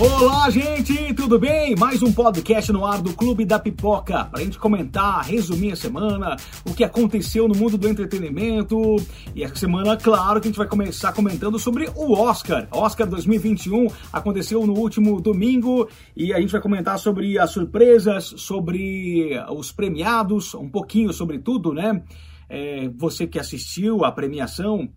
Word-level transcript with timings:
Olá, 0.00 0.48
gente, 0.48 1.12
tudo 1.12 1.40
bem? 1.40 1.74
Mais 1.74 2.04
um 2.04 2.12
podcast 2.12 2.70
no 2.72 2.86
ar 2.86 3.02
do 3.02 3.12
Clube 3.14 3.44
da 3.44 3.58
Pipoca 3.58 4.26
para 4.26 4.40
a 4.40 4.44
gente 4.44 4.56
comentar, 4.56 5.24
resumir 5.24 5.72
a 5.72 5.76
semana, 5.76 6.36
o 6.64 6.72
que 6.72 6.84
aconteceu 6.84 7.48
no 7.48 7.56
mundo 7.56 7.76
do 7.76 7.88
entretenimento. 7.88 8.78
E 9.34 9.42
essa 9.42 9.56
semana, 9.56 9.96
claro, 9.96 10.40
que 10.40 10.46
a 10.46 10.50
gente 10.50 10.56
vai 10.56 10.68
começar 10.68 11.12
comentando 11.12 11.58
sobre 11.58 11.90
o 11.96 12.12
Oscar. 12.12 12.68
Oscar 12.70 13.08
2021 13.08 13.88
aconteceu 14.12 14.64
no 14.64 14.74
último 14.74 15.20
domingo 15.20 15.88
e 16.16 16.32
a 16.32 16.40
gente 16.40 16.52
vai 16.52 16.60
comentar 16.60 16.96
sobre 17.00 17.36
as 17.36 17.50
surpresas, 17.50 18.34
sobre 18.36 19.32
os 19.50 19.72
premiados, 19.72 20.54
um 20.54 20.68
pouquinho 20.68 21.12
sobre 21.12 21.40
tudo, 21.40 21.74
né? 21.74 22.04
É, 22.48 22.88
você 22.96 23.26
que 23.26 23.36
assistiu 23.38 24.04
a 24.04 24.12
premiação, 24.12 24.88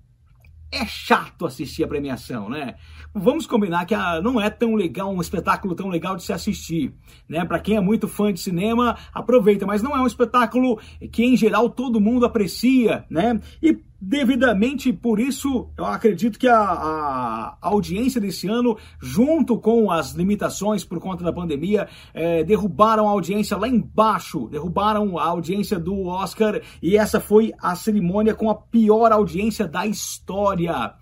é 0.72 0.86
chato 0.86 1.46
assistir 1.46 1.84
a 1.84 1.88
premiação, 1.88 2.50
né? 2.50 2.76
Vamos 3.14 3.46
combinar 3.46 3.86
que 3.86 3.94
a, 3.94 4.22
não 4.22 4.40
é 4.40 4.50
tão 4.50 4.74
legal, 4.76 5.14
um 5.14 5.20
espetáculo 5.20 5.76
tão 5.76 5.90
legal 5.90 6.16
de 6.16 6.24
se 6.24 6.32
assistir, 6.32 6.94
né? 7.28 7.44
Para 7.44 7.60
quem 7.60 7.76
é 7.76 7.82
muito 7.82 8.08
fã 8.08 8.32
de 8.32 8.40
cinema, 8.40 8.98
aproveita, 9.14 9.66
mas 9.66 9.84
não 9.84 9.96
é 9.96 10.02
um 10.02 10.08
espetáculo 10.08 10.80
que 11.12 11.24
em 11.24 11.36
geral 11.36 11.70
todo 11.70 12.00
mundo 12.00 12.26
aprecia, 12.26 13.06
né? 13.10 13.40
E 13.62 13.78
devidamente 14.02 14.92
por 14.92 15.20
isso 15.20 15.70
eu 15.78 15.86
acredito 15.86 16.40
que 16.40 16.48
a, 16.48 16.60
a, 16.60 17.58
audiência 17.62 18.20
desse 18.20 18.48
ano, 18.48 18.76
junto 19.00 19.60
com 19.60 19.92
as 19.92 20.14
limitações 20.14 20.84
por 20.84 21.00
conta 21.00 21.24
da 21.24 21.32
pandemia, 21.32 21.88
é, 22.12 22.44
derrubaram 22.44 23.08
a 23.08 23.12
audiência 23.12 23.56
lá 23.56 23.68
embaixo, 23.68 24.48
derrubaram 24.50 25.20
a 25.20 25.26
audiência 25.26 25.78
do 25.78 26.08
Oscar 26.08 26.60
e 26.82 26.98
essa 26.98 27.20
foi 27.20 27.54
a 27.62 27.76
cerimônia 27.76 28.34
com 28.34 28.50
a 28.50 28.56
pior 28.56 29.12
audiência 29.12 29.68
da 29.68 29.86
história. 29.86 30.96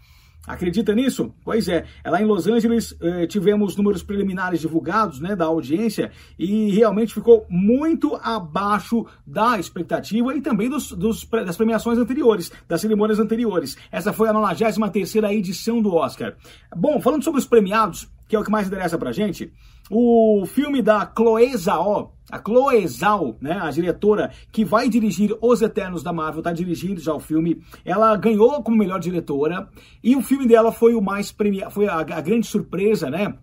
Acredita 0.47 0.95
nisso? 0.95 1.33
Pois 1.43 1.67
é, 1.67 1.85
lá 2.05 2.21
em 2.21 2.25
Los 2.25 2.47
Angeles 2.47 2.95
eh, 3.01 3.27
tivemos 3.27 3.75
números 3.75 4.01
preliminares 4.01 4.59
divulgados 4.59 5.19
né, 5.19 5.35
da 5.35 5.45
audiência 5.45 6.11
e 6.39 6.71
realmente 6.71 7.13
ficou 7.13 7.45
muito 7.49 8.15
abaixo 8.15 9.05
da 9.27 9.59
expectativa 9.59 10.35
e 10.35 10.41
também 10.41 10.69
dos, 10.69 10.91
dos, 10.91 11.23
das 11.25 11.55
premiações 11.55 11.99
anteriores, 11.99 12.51
das 12.67 12.81
cerimônias 12.81 13.19
anteriores. 13.19 13.77
Essa 13.91 14.11
foi 14.11 14.29
a 14.29 14.33
93 14.33 15.13
edição 15.31 15.81
do 15.81 15.93
Oscar. 15.93 16.35
Bom, 16.75 16.99
falando 16.99 17.23
sobre 17.23 17.39
os 17.39 17.45
premiados, 17.45 18.09
que 18.29 18.35
é 18.35 18.39
o 18.39 18.43
que 18.43 18.51
mais 18.51 18.67
interessa 18.67 18.95
pra 18.95 19.11
gente, 19.11 19.51
o 19.89 20.45
filme 20.45 20.83
da 20.83 21.11
Chloe 21.17 21.57
Zhao, 21.57 22.13
a 22.31 22.37
Chloe 22.37 22.87
Zhao, 22.87 23.35
né, 23.41 23.59
a 23.59 23.71
diretora 23.71 24.31
que 24.51 24.63
vai 24.63 24.87
dirigir 24.87 25.35
Os 25.41 25.63
Eternos 25.63 26.03
da 26.03 26.13
Marvel, 26.13 26.41
está 26.41 26.53
dirigindo 26.53 27.01
já 27.01 27.11
o 27.11 27.19
filme. 27.19 27.59
Ela 27.83 28.15
ganhou 28.15 28.61
como 28.61 28.77
melhor 28.77 28.99
diretora 28.99 29.67
e 30.03 30.15
o 30.15 30.21
filme 30.21 30.47
dela 30.47 30.71
foi 30.71 30.93
o 30.93 31.01
mais 31.01 31.31
premiado, 31.31 31.71
foi 31.71 31.87
a, 31.87 31.95
a 31.95 32.21
grande 32.21 32.45
surpresa, 32.45 33.09
né? 33.09 33.35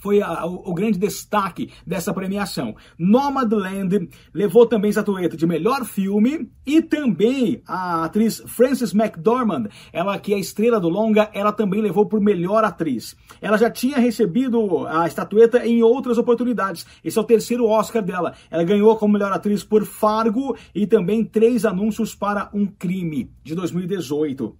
Foi 0.00 0.20
a, 0.22 0.44
o, 0.46 0.70
o, 0.70 0.74
grande 0.74 0.98
destaque 0.98 1.70
dessa 1.86 2.12
premiação. 2.12 2.74
Nomadland 2.98 4.08
levou 4.34 4.66
também 4.66 4.90
estatueta 4.90 5.36
de 5.36 5.46
melhor 5.46 5.84
filme 5.84 6.50
e 6.66 6.82
também 6.82 7.62
a 7.66 8.04
atriz 8.04 8.42
Frances 8.46 8.94
McDormand, 8.94 9.68
ela 9.92 10.18
que 10.18 10.32
é 10.32 10.36
a 10.36 10.40
estrela 10.40 10.80
do 10.80 10.88
longa, 10.88 11.30
ela 11.32 11.52
também 11.52 11.80
levou 11.80 12.06
por 12.06 12.20
melhor 12.20 12.64
atriz. 12.64 13.16
Ela 13.40 13.58
já 13.58 13.70
tinha 13.70 13.98
recebido 13.98 14.86
a 14.86 15.06
estatueta 15.06 15.66
em 15.66 15.82
outras 15.82 16.18
oportunidades. 16.18 16.86
Esse 17.04 17.18
é 17.18 17.20
o 17.20 17.24
terceiro 17.24 17.66
Oscar 17.66 18.02
dela. 18.02 18.34
Ela 18.50 18.64
ganhou 18.64 18.96
como 18.96 19.12
melhor 19.12 19.32
atriz 19.32 19.62
por 19.62 19.84
Fargo 19.84 20.56
e 20.74 20.86
também 20.86 21.24
três 21.24 21.64
anúncios 21.64 22.14
para 22.14 22.48
um 22.54 22.66
crime 22.66 23.30
de 23.44 23.54
2018. 23.54 24.56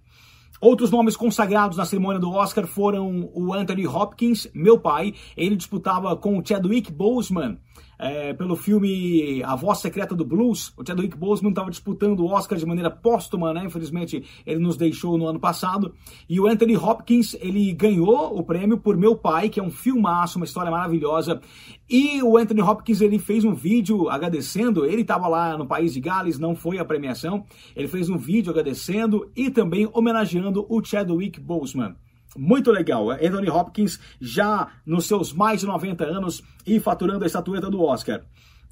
Outros 0.61 0.91
nomes 0.91 1.17
consagrados 1.17 1.75
na 1.75 1.85
cerimônia 1.85 2.19
do 2.19 2.31
Oscar 2.31 2.67
foram 2.67 3.31
o 3.33 3.51
Anthony 3.51 3.87
Hopkins, 3.87 4.47
meu 4.53 4.77
pai. 4.77 5.15
Ele 5.35 5.55
disputava 5.55 6.15
com 6.15 6.37
o 6.37 6.45
Chadwick 6.45 6.91
Boseman 6.91 7.57
é, 8.01 8.33
pelo 8.33 8.55
filme 8.55 9.43
A 9.43 9.55
Voz 9.55 9.77
Secreta 9.77 10.15
do 10.15 10.25
Blues. 10.25 10.73
O 10.75 10.83
Chadwick 10.85 11.15
Boseman 11.15 11.51
estava 11.51 11.69
disputando 11.69 12.21
o 12.21 12.31
Oscar 12.31 12.57
de 12.57 12.65
maneira 12.65 12.89
póstuma, 12.89 13.53
né? 13.53 13.63
Infelizmente, 13.63 14.23
ele 14.43 14.59
nos 14.59 14.75
deixou 14.75 15.19
no 15.19 15.27
ano 15.27 15.39
passado. 15.39 15.93
E 16.27 16.39
o 16.39 16.47
Anthony 16.47 16.75
Hopkins, 16.75 17.35
ele 17.39 17.71
ganhou 17.73 18.35
o 18.35 18.43
prêmio 18.43 18.79
por 18.79 18.97
Meu 18.97 19.15
Pai, 19.15 19.49
que 19.49 19.59
é 19.59 19.63
um 19.63 19.69
filmaço, 19.69 20.39
uma 20.39 20.45
história 20.45 20.71
maravilhosa. 20.71 21.39
E 21.87 22.23
o 22.23 22.37
Anthony 22.37 22.61
Hopkins, 22.61 23.01
ele 23.01 23.19
fez 23.19 23.45
um 23.45 23.53
vídeo 23.53 24.09
agradecendo. 24.09 24.83
Ele 24.83 25.03
estava 25.03 25.27
lá 25.27 25.55
no 25.55 25.67
país 25.67 25.93
de 25.93 25.99
Gales, 25.99 26.39
não 26.39 26.55
foi 26.55 26.79
a 26.79 26.85
premiação. 26.85 27.45
Ele 27.75 27.87
fez 27.87 28.09
um 28.09 28.17
vídeo 28.17 28.49
agradecendo 28.49 29.29
e 29.35 29.51
também 29.51 29.87
homenageando 29.93 30.65
o 30.67 30.83
Chadwick 30.83 31.39
Boseman. 31.39 31.95
Muito 32.37 32.71
legal. 32.71 33.09
Anthony 33.11 33.49
Hopkins 33.49 33.99
já 34.19 34.67
nos 34.85 35.05
seus 35.05 35.33
mais 35.33 35.61
de 35.61 35.65
90 35.65 36.05
anos 36.05 36.41
e 36.65 36.79
faturando 36.79 37.23
a 37.23 37.27
estatueta 37.27 37.69
do 37.69 37.81
Oscar. 37.81 38.21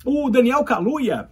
O 0.06 0.30
Daniel 0.30 0.64
Kaluuya, 0.64 1.30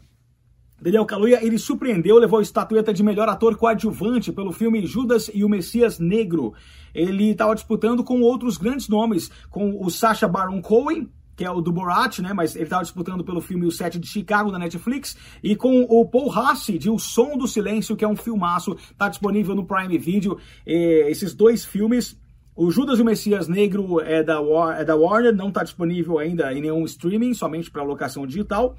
Daniel 0.79 1.05
Kaluuya, 1.05 1.43
ele 1.43 1.57
surpreendeu, 1.57 2.19
levou 2.19 2.39
a 2.39 2.41
estatueta 2.41 2.93
de 2.93 3.01
melhor 3.01 3.27
ator 3.27 3.55
coadjuvante 3.55 4.31
pelo 4.31 4.51
filme 4.51 4.85
Judas 4.85 5.31
e 5.33 5.43
o 5.43 5.49
Messias 5.49 5.97
Negro. 5.97 6.53
Ele 6.93 7.31
estava 7.31 7.55
disputando 7.55 8.03
com 8.03 8.21
outros 8.21 8.57
grandes 8.57 8.87
nomes, 8.87 9.31
com 9.49 9.83
o 9.83 9.89
Sacha 9.89 10.27
Baron 10.27 10.61
Cohen, 10.61 11.09
que 11.37 11.45
é 11.45 11.51
o 11.51 11.61
do 11.61 11.71
Borat, 11.71 12.19
né? 12.19 12.33
Mas 12.33 12.55
ele 12.55 12.65
estava 12.65 12.83
disputando 12.83 13.23
pelo 13.23 13.39
filme 13.39 13.65
O 13.65 13.71
Sete 13.71 13.99
de 13.99 14.07
Chicago 14.07 14.51
da 14.51 14.57
Netflix 14.57 15.15
e 15.43 15.55
com 15.55 15.83
o 15.83 16.03
Paul 16.03 16.31
Hassi 16.31 16.79
de 16.79 16.89
O 16.89 16.97
Som 16.97 17.37
do 17.37 17.47
Silêncio, 17.47 17.95
que 17.95 18.03
é 18.03 18.07
um 18.07 18.15
filmaço, 18.15 18.75
está 18.91 19.07
disponível 19.07 19.53
no 19.53 19.63
Prime 19.63 19.97
Video. 19.99 20.39
E 20.65 21.05
esses 21.07 21.35
dois 21.35 21.63
filmes 21.63 22.19
o 22.55 22.71
Judas 22.71 22.97
e 22.97 23.03
o 23.03 23.05
Messias 23.05 23.47
Negro 23.47 24.01
é 24.01 24.23
da, 24.23 24.41
War, 24.41 24.81
é 24.81 24.83
da 24.83 24.95
Warner, 24.95 25.31
não 25.31 25.49
está 25.49 25.63
disponível 25.63 26.17
ainda 26.17 26.51
em 26.51 26.59
nenhum 26.59 26.83
streaming, 26.85 27.35
somente 27.35 27.69
para 27.69 27.83
locação 27.83 28.25
digital. 28.25 28.75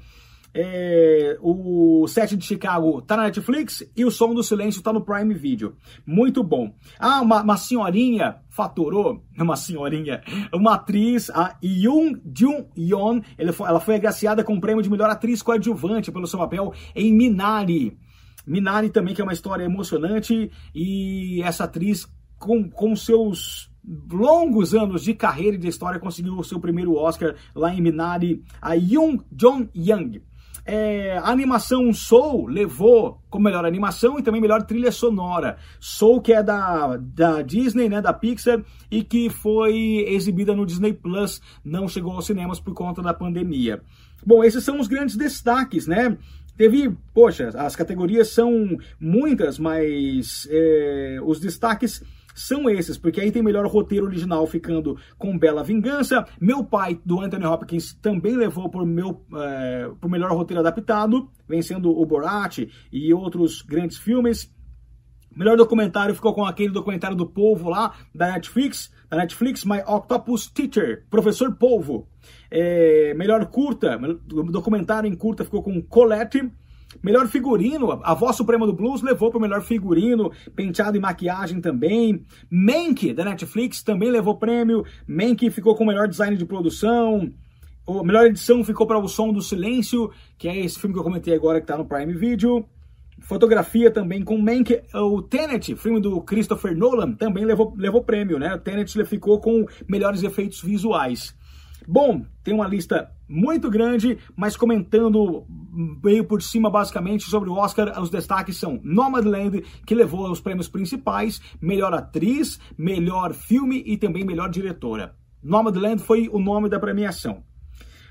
É, 0.53 1.37
o 1.41 2.07
Sete 2.07 2.35
de 2.35 2.45
Chicago 2.45 3.01
tá 3.01 3.15
na 3.15 3.23
Netflix 3.23 3.83
e 3.95 4.03
o 4.03 4.11
Som 4.11 4.33
do 4.33 4.43
Silêncio 4.43 4.81
tá 4.81 4.91
no 4.91 5.01
Prime 5.01 5.33
Video. 5.33 5.75
Muito 6.05 6.43
bom. 6.43 6.73
Ah, 6.99 7.21
uma, 7.21 7.41
uma 7.41 7.57
senhorinha 7.57 8.37
faturou, 8.49 9.23
uma 9.37 9.55
senhorinha, 9.55 10.21
uma 10.53 10.75
atriz, 10.75 11.29
a 11.29 11.55
Yoon 11.63 12.15
Jung 12.35 12.67
Yeon, 12.77 13.21
ela 13.37 13.53
foi, 13.53 13.67
ela 13.67 13.79
foi 13.79 13.95
agraciada 13.95 14.43
com 14.43 14.55
o 14.55 14.61
prêmio 14.61 14.83
de 14.83 14.89
melhor 14.89 15.09
atriz 15.09 15.41
coadjuvante 15.41 16.11
pelo 16.11 16.27
seu 16.27 16.39
papel 16.39 16.73
em 16.95 17.13
Minari. 17.13 17.97
Minari 18.45 18.89
também 18.89 19.13
que 19.13 19.21
é 19.21 19.23
uma 19.23 19.33
história 19.33 19.63
emocionante 19.63 20.51
e 20.73 21.41
essa 21.43 21.65
atriz 21.65 22.07
com, 22.39 22.69
com 22.69 22.95
seus 22.95 23.69
longos 24.11 24.73
anos 24.73 25.03
de 25.03 25.13
carreira 25.13 25.55
e 25.55 25.59
de 25.59 25.67
história 25.67 25.99
conseguiu 25.99 26.37
o 26.37 26.43
seu 26.43 26.59
primeiro 26.59 26.95
Oscar 26.95 27.35
lá 27.55 27.73
em 27.73 27.81
Minari, 27.81 28.43
a 28.61 28.73
Young 28.73 29.21
John 29.31 29.67
Young. 29.75 30.21
É, 30.65 31.17
a 31.17 31.29
animação 31.29 31.91
Soul 31.93 32.47
levou 32.47 33.21
como 33.29 33.45
melhor 33.45 33.65
animação 33.65 34.19
e 34.19 34.23
também 34.23 34.41
melhor 34.41 34.63
trilha 34.63 34.91
sonora. 34.91 35.57
Soul, 35.79 36.21
que 36.21 36.33
é 36.33 36.43
da, 36.43 36.97
da 36.97 37.41
Disney, 37.41 37.89
né, 37.89 38.01
da 38.01 38.13
Pixar, 38.13 38.63
e 38.89 39.03
que 39.03 39.29
foi 39.29 40.05
exibida 40.07 40.55
no 40.55 40.65
Disney 40.65 40.93
Plus, 40.93 41.41
não 41.63 41.87
chegou 41.87 42.13
aos 42.13 42.25
cinemas 42.25 42.59
por 42.59 42.73
conta 42.73 43.01
da 43.01 43.13
pandemia. 43.13 43.81
Bom, 44.25 44.43
esses 44.43 44.63
são 44.63 44.79
os 44.79 44.87
grandes 44.87 45.15
destaques, 45.15 45.87
né? 45.87 46.17
Teve, 46.57 46.93
poxa, 47.13 47.49
as 47.55 47.73
categorias 47.73 48.29
são 48.29 48.77
muitas, 48.99 49.57
mas 49.57 50.45
é, 50.51 51.17
os 51.23 51.39
destaques 51.39 52.03
são 52.39 52.69
esses, 52.69 52.97
porque 52.97 53.19
aí 53.19 53.31
tem 53.31 53.43
melhor 53.43 53.65
roteiro 53.67 54.05
original 54.05 54.45
ficando 54.47 54.97
com 55.17 55.37
Bela 55.37 55.63
Vingança. 55.63 56.25
Meu 56.39 56.63
Pai, 56.63 56.99
do 57.05 57.19
Anthony 57.19 57.45
Hopkins, 57.45 57.93
também 57.93 58.35
levou 58.35 58.69
por, 58.69 58.85
meu, 58.85 59.25
é, 59.35 59.91
por 59.99 60.09
melhor 60.09 60.31
roteiro 60.31 60.61
adaptado, 60.61 61.29
vencendo 61.47 61.91
o 61.91 62.05
Borat 62.05 62.59
e 62.91 63.13
outros 63.13 63.61
grandes 63.61 63.97
filmes. 63.97 64.53
Melhor 65.35 65.55
documentário 65.55 66.15
ficou 66.15 66.33
com 66.33 66.43
aquele 66.43 66.73
documentário 66.73 67.15
do 67.15 67.27
Polvo 67.27 67.69
lá, 67.69 67.93
da 68.13 68.31
Netflix, 68.33 68.91
da 69.09 69.17
Netflix, 69.17 69.63
My 69.63 69.79
Octopus 69.85 70.47
Teacher, 70.47 71.05
Professor 71.09 71.55
Polvo. 71.55 72.07
É, 72.49 73.13
melhor 73.13 73.45
curta, 73.45 73.97
documentário 74.27 75.07
em 75.07 75.15
curta 75.15 75.43
ficou 75.43 75.61
com 75.61 75.81
Colette. 75.81 76.51
Melhor 77.03 77.27
figurino, 77.27 77.99
a 78.03 78.13
voz 78.13 78.35
suprema 78.35 78.65
do 78.65 78.73
blues 78.73 79.01
levou 79.01 79.29
para 79.29 79.37
o 79.37 79.41
melhor 79.41 79.61
figurino, 79.61 80.31
penteado 80.55 80.97
e 80.97 80.99
maquiagem 80.99 81.61
também. 81.61 82.25
Mank, 82.49 83.13
da 83.13 83.23
Netflix, 83.23 83.83
também 83.83 84.09
levou 84.09 84.37
prêmio. 84.37 84.83
Mank 85.07 85.49
ficou 85.51 85.75
com 85.75 85.83
o 85.83 85.87
melhor 85.87 86.07
design 86.07 86.35
de 86.35 86.45
produção. 86.45 87.31
A 87.87 88.03
melhor 88.03 88.25
edição 88.25 88.63
ficou 88.63 88.85
para 88.85 88.99
O 88.99 89.07
Som 89.07 89.31
do 89.31 89.41
Silêncio, 89.41 90.11
que 90.37 90.47
é 90.47 90.59
esse 90.59 90.79
filme 90.79 90.93
que 90.93 90.99
eu 90.99 91.03
comentei 91.03 91.33
agora 91.33 91.59
que 91.59 91.63
está 91.63 91.77
no 91.77 91.85
Prime 91.85 92.13
Video. 92.13 92.65
Fotografia 93.21 93.91
também 93.91 94.23
com 94.23 94.37
Mank, 94.37 94.81
o 94.93 95.21
Tenet, 95.21 95.75
filme 95.75 95.99
do 95.99 96.21
Christopher 96.21 96.75
Nolan, 96.75 97.13
também 97.13 97.45
levou, 97.45 97.73
levou 97.77 98.03
prêmio, 98.03 98.39
né? 98.39 98.53
O 98.53 98.59
Tenet 98.59 99.03
ficou 99.05 99.39
com 99.39 99.65
melhores 99.87 100.23
efeitos 100.23 100.61
visuais. 100.61 101.35
Bom, 101.87 102.25
tem 102.43 102.53
uma 102.53 102.67
lista 102.67 103.09
muito 103.27 103.69
grande, 103.69 104.17
mas 104.35 104.57
comentando 104.57 105.45
meio 106.03 106.23
por 106.23 106.41
cima 106.41 106.69
basicamente 106.69 107.29
sobre 107.29 107.49
o 107.49 107.53
Oscar, 107.53 107.99
os 108.01 108.09
destaques 108.09 108.57
são 108.57 108.79
Nomadland, 108.83 109.63
que 109.85 109.95
levou 109.95 110.29
os 110.31 110.41
prêmios 110.41 110.67
principais, 110.67 111.41
melhor 111.61 111.93
atriz, 111.93 112.59
melhor 112.77 113.33
filme 113.33 113.83
e 113.85 113.97
também 113.97 114.25
melhor 114.25 114.49
diretora. 114.49 115.15
Nomadland 115.43 116.01
foi 116.01 116.27
o 116.31 116.39
nome 116.39 116.69
da 116.69 116.79
premiação. 116.79 117.43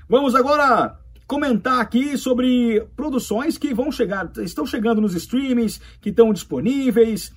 Vamos 0.07 0.33
agora 0.33 0.97
comentar 1.27 1.79
aqui 1.79 2.17
sobre 2.17 2.81
produções 2.95 3.57
que 3.57 3.71
vão 3.73 3.91
chegar, 3.91 4.31
estão 4.39 4.65
chegando 4.65 4.99
nos 4.99 5.13
streamings, 5.13 5.79
que 6.01 6.09
estão 6.09 6.33
disponíveis. 6.33 7.31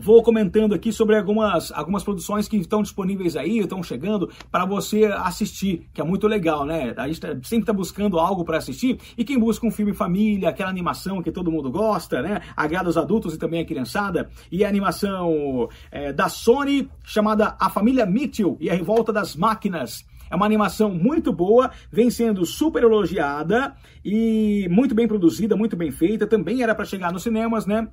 Vou 0.00 0.22
comentando 0.22 0.76
aqui 0.76 0.92
sobre 0.92 1.16
algumas, 1.16 1.72
algumas 1.72 2.04
produções 2.04 2.46
que 2.46 2.56
estão 2.56 2.82
disponíveis 2.82 3.36
aí, 3.36 3.58
estão 3.58 3.82
chegando 3.82 4.30
para 4.48 4.64
você 4.64 5.06
assistir, 5.06 5.88
que 5.92 6.00
é 6.00 6.04
muito 6.04 6.28
legal, 6.28 6.64
né? 6.64 6.94
A 6.96 7.08
gente 7.08 7.20
tá, 7.20 7.28
sempre 7.42 7.62
está 7.64 7.72
buscando 7.72 8.16
algo 8.16 8.44
para 8.44 8.58
assistir 8.58 9.00
e 9.18 9.24
quem 9.24 9.36
busca 9.36 9.66
um 9.66 9.72
filme 9.72 9.92
família, 9.92 10.50
aquela 10.50 10.70
animação 10.70 11.20
que 11.20 11.32
todo 11.32 11.50
mundo 11.50 11.68
gosta, 11.68 12.22
né? 12.22 12.40
Agrada 12.56 12.88
os 12.88 12.96
adultos 12.96 13.34
e 13.34 13.38
também 13.38 13.60
a 13.60 13.66
criançada. 13.66 14.30
E 14.52 14.64
a 14.64 14.68
animação 14.68 15.68
é, 15.90 16.12
da 16.12 16.28
Sony 16.28 16.88
chamada 17.02 17.56
A 17.58 17.68
Família 17.68 18.06
Mitchell 18.06 18.56
e 18.60 18.70
a 18.70 18.74
Revolta 18.74 19.12
das 19.12 19.34
Máquinas. 19.34 20.06
É 20.30 20.36
uma 20.36 20.46
animação 20.46 20.94
muito 20.94 21.32
boa, 21.32 21.72
vem 21.90 22.08
sendo 22.08 22.46
super 22.46 22.84
elogiada 22.84 23.74
e 24.04 24.68
muito 24.70 24.94
bem 24.94 25.08
produzida, 25.08 25.56
muito 25.56 25.76
bem 25.76 25.90
feita. 25.90 26.24
Também 26.24 26.62
era 26.62 26.72
para 26.72 26.84
chegar 26.84 27.12
nos 27.12 27.24
cinemas, 27.24 27.66
né? 27.66 27.88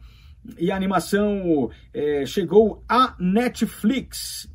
E 0.57 0.71
a 0.71 0.75
animação 0.75 1.69
é, 1.93 2.25
chegou 2.25 2.83
à 2.87 3.15
Netflix. 3.19 4.49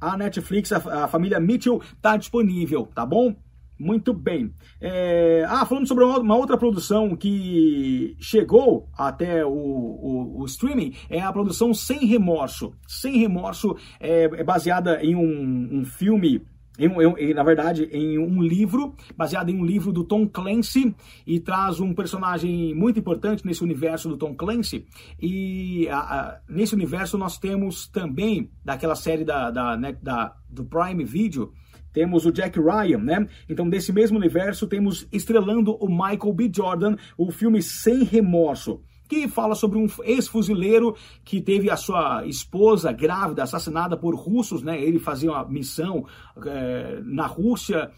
A 0.00 0.16
Netflix, 0.16 0.72
a, 0.72 1.04
a 1.04 1.08
família 1.08 1.40
Mitchell, 1.40 1.80
está 1.96 2.16
disponível, 2.16 2.86
tá 2.94 3.04
bom? 3.04 3.34
Muito 3.78 4.14
bem. 4.14 4.54
É... 4.80 5.44
Ah, 5.48 5.66
falando 5.66 5.86
sobre 5.86 6.02
uma 6.04 6.34
outra 6.34 6.56
produção 6.56 7.14
que 7.14 8.16
chegou 8.18 8.88
até 8.96 9.44
o, 9.44 9.50
o, 9.50 10.40
o, 10.40 10.44
streaming, 10.46 10.94
é 11.10 11.20
a 11.20 11.32
produção 11.32 11.74
Sem 11.74 12.06
Remorso. 12.06 12.72
Sem 12.86 13.18
Remorso 13.18 13.76
é, 14.00 14.24
é 14.24 14.44
baseada 14.44 15.02
em 15.04 15.14
um, 15.14 15.80
um 15.80 15.84
filme 15.84 16.42
em, 16.78 16.90
em, 17.18 17.34
na 17.34 17.42
verdade, 17.42 17.88
em 17.92 18.18
um 18.18 18.42
livro, 18.42 18.94
baseado 19.16 19.48
em 19.50 19.56
um 19.56 19.64
livro 19.64 19.92
do 19.92 20.04
Tom 20.04 20.28
Clancy, 20.28 20.94
e 21.26 21.40
traz 21.40 21.80
um 21.80 21.94
personagem 21.94 22.74
muito 22.74 22.98
importante 22.98 23.44
nesse 23.44 23.62
universo 23.62 24.08
do 24.08 24.16
Tom 24.16 24.34
Clancy. 24.34 24.86
E 25.20 25.88
a, 25.88 25.98
a, 25.98 26.40
nesse 26.48 26.74
universo 26.74 27.16
nós 27.16 27.38
temos 27.38 27.88
também, 27.88 28.50
daquela 28.64 28.94
série 28.94 29.24
da, 29.24 29.50
da, 29.50 29.76
né, 29.76 29.96
da, 30.02 30.34
do 30.48 30.64
Prime 30.64 31.04
Video, 31.04 31.52
temos 31.92 32.26
o 32.26 32.32
Jack 32.32 32.60
Ryan, 32.60 32.98
né? 32.98 33.26
Então, 33.48 33.66
desse 33.66 33.90
mesmo 33.90 34.18
universo, 34.18 34.66
temos 34.66 35.08
estrelando 35.10 35.74
o 35.76 35.88
Michael 35.88 36.34
B. 36.34 36.50
Jordan, 36.54 36.96
o 37.16 37.30
filme 37.30 37.62
Sem 37.62 38.04
Remorso 38.04 38.82
que 39.08 39.28
fala 39.28 39.54
sobre 39.54 39.78
um 39.78 39.86
ex-fuzileiro 40.02 40.94
que 41.24 41.40
teve 41.40 41.70
a 41.70 41.76
sua 41.76 42.26
esposa 42.26 42.92
grávida 42.92 43.42
assassinada 43.42 43.96
por 43.96 44.14
russos, 44.14 44.62
né? 44.62 44.80
Ele 44.80 44.98
fazia 44.98 45.30
uma 45.30 45.44
missão 45.44 46.06
é, 46.44 47.00
na 47.04 47.26
Rússia. 47.26 47.90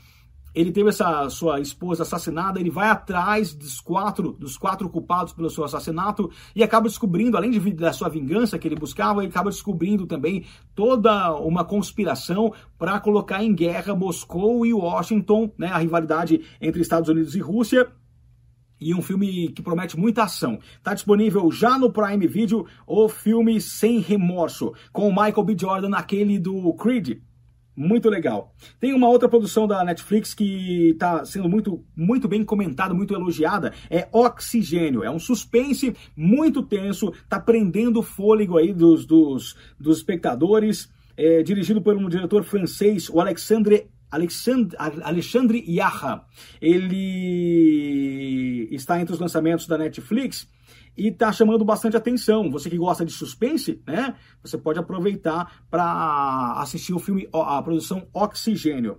Ele 0.55 0.73
teve 0.73 0.89
essa 0.89 1.29
sua 1.29 1.61
esposa 1.61 2.03
assassinada, 2.03 2.59
ele 2.59 2.71
vai 2.71 2.89
atrás 2.89 3.55
dos 3.55 3.81
quatro, 3.81 4.33
dos 4.33 4.57
quatro 4.57 4.89
culpados 4.89 5.33
pelo 5.33 5.51
seu 5.51 5.63
assassinato 5.63 6.31
e 6.57 6.63
acaba 6.63 6.89
descobrindo, 6.89 7.37
além 7.37 7.51
de, 7.51 7.73
da 7.75 7.93
sua 7.93 8.09
vingança 8.09 8.59
que 8.59 8.67
ele 8.67 8.75
buscava, 8.75 9.21
ele 9.21 9.29
acaba 9.29 9.51
descobrindo 9.51 10.07
também 10.07 10.47
toda 10.75 11.35
uma 11.37 11.65
conspiração 11.65 12.53
para 12.79 12.99
colocar 12.99 13.45
em 13.45 13.55
guerra 13.55 13.95
Moscou 13.95 14.65
e 14.65 14.73
Washington, 14.73 15.53
né, 15.57 15.69
a 15.69 15.79
rivalidade 15.79 16.41
entre 16.61 16.81
Estados 16.81 17.09
Unidos 17.09 17.37
e 17.37 17.41
Rússia, 17.41 17.93
e 18.81 18.95
um 18.95 19.03
filme 19.03 19.49
que 19.49 19.63
promete 19.63 19.99
muita 19.99 20.25
ação. 20.25 20.59
Está 20.77 20.95
disponível 20.95 21.51
já 21.51 21.79
no 21.79 21.93
Prime 21.93 22.27
Video 22.27 22.67
o 22.87 23.09
filme 23.09 23.61
Sem 23.61 23.99
Remorso, 24.01 24.73
com 24.93 25.09
o 25.09 25.11
Michael 25.11 25.45
B. 25.45 25.57
Jordan, 25.59 25.95
aquele 25.95 26.39
do 26.39 26.73
Creed. 26.75 27.19
Muito 27.81 28.11
legal. 28.11 28.53
Tem 28.81 28.93
uma 28.93 29.09
outra 29.09 29.29
produção 29.29 29.65
da 29.69 29.85
Netflix 29.85 30.35
que 30.35 30.91
está 30.91 31.25
sendo 31.25 31.49
muito, 31.49 31.85
muito 31.97 32.27
bem 32.27 32.45
comentada, 32.45 32.93
muito 32.93 33.15
elogiada. 33.15 33.73
É 33.89 34.09
Oxigênio. 34.11 35.05
É 35.05 35.11
um 35.11 35.21
suspense 35.21 35.95
muito 36.17 36.61
tenso, 36.61 37.11
está 37.11 37.39
prendendo 37.39 38.01
o 38.01 38.03
fôlego 38.03 38.59
aí 38.59 38.73
dos, 38.73 39.07
dos, 39.07 39.57
dos 39.79 39.99
espectadores. 39.99 40.91
É, 41.17 41.43
dirigido 41.43 41.81
por 41.81 41.97
um 41.97 42.09
diretor 42.09 42.43
francês, 42.43 43.09
o 43.09 43.21
Alexandre 43.21 43.89
Alexandre, 44.11 45.65
Yaha. 45.69 46.25
Ele 46.61 48.69
está 48.71 49.01
entre 49.01 49.15
os 49.15 49.21
lançamentos 49.21 49.67
da 49.67 49.77
Netflix 49.77 50.49
e 50.97 51.09
está 51.09 51.33
chamando 51.33 51.65
bastante 51.65 51.97
atenção. 51.97 52.51
Você 52.51 52.69
que 52.69 52.77
gosta 52.77 53.05
de 53.05 53.13
suspense, 53.13 53.81
né? 53.87 54.15
Você 54.43 54.59
pode 54.59 54.79
aproveitar 54.79 55.65
para 55.71 56.55
assistir 56.61 56.93
o 56.93 56.99
filme, 56.99 57.29
a 57.33 57.63
produção 57.63 58.09
Oxigênio. 58.13 58.99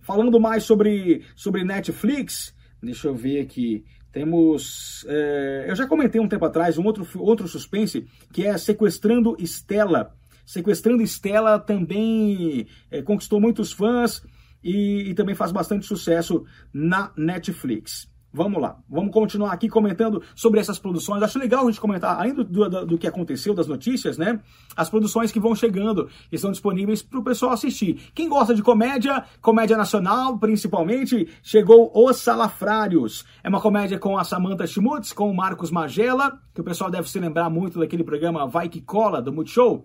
Falando 0.00 0.40
mais 0.40 0.64
sobre, 0.64 1.24
sobre 1.34 1.64
Netflix, 1.64 2.54
deixa 2.82 3.08
eu 3.08 3.14
ver 3.14 3.40
aqui. 3.40 3.84
Temos. 4.12 5.04
É, 5.08 5.66
eu 5.68 5.76
já 5.76 5.86
comentei 5.86 6.20
um 6.20 6.28
tempo 6.28 6.44
atrás 6.44 6.78
um 6.78 6.84
outro, 6.84 7.06
outro 7.16 7.46
suspense 7.46 8.06
que 8.32 8.44
é 8.44 8.56
Sequestrando 8.58 9.36
Estela. 9.38 10.14
Sequestrando 10.44 11.02
Estela 11.02 11.60
também 11.60 12.66
é, 12.90 13.02
conquistou 13.02 13.40
muitos 13.40 13.72
fãs 13.72 14.20
e, 14.62 15.10
e 15.10 15.14
também 15.14 15.34
faz 15.34 15.52
bastante 15.52 15.86
sucesso 15.86 16.44
na 16.72 17.12
Netflix. 17.16 18.10
Vamos 18.32 18.62
lá, 18.62 18.78
vamos 18.88 19.12
continuar 19.12 19.52
aqui 19.52 19.68
comentando 19.68 20.22
sobre 20.36 20.60
essas 20.60 20.78
produções. 20.78 21.20
Acho 21.20 21.36
legal 21.36 21.66
a 21.66 21.70
gente 21.70 21.80
comentar, 21.80 22.16
além 22.16 22.32
do, 22.32 22.44
do, 22.44 22.86
do, 22.86 22.98
que 22.98 23.08
aconteceu, 23.08 23.52
das 23.52 23.66
notícias, 23.66 24.16
né? 24.16 24.38
As 24.76 24.88
produções 24.88 25.32
que 25.32 25.40
vão 25.40 25.52
chegando, 25.52 26.08
que 26.28 26.36
estão 26.36 26.52
disponíveis 26.52 27.02
para 27.02 27.18
o 27.18 27.24
pessoal 27.24 27.52
assistir. 27.52 28.08
Quem 28.14 28.28
gosta 28.28 28.54
de 28.54 28.62
comédia, 28.62 29.24
comédia 29.40 29.76
nacional 29.76 30.38
principalmente, 30.38 31.28
chegou 31.42 31.90
Os 31.92 32.18
Salafrários. 32.18 33.24
É 33.42 33.48
uma 33.48 33.60
comédia 33.60 33.98
com 33.98 34.16
a 34.16 34.22
Samantha 34.22 34.64
Schmutz, 34.64 35.12
com 35.12 35.28
o 35.28 35.34
Marcos 35.34 35.72
Magela, 35.72 36.38
que 36.54 36.60
o 36.60 36.64
pessoal 36.64 36.88
deve 36.88 37.10
se 37.10 37.18
lembrar 37.18 37.50
muito 37.50 37.80
daquele 37.80 38.04
programa 38.04 38.46
Vai 38.46 38.68
Que 38.68 38.80
Cola, 38.80 39.20
do 39.20 39.32
Multishow. 39.32 39.84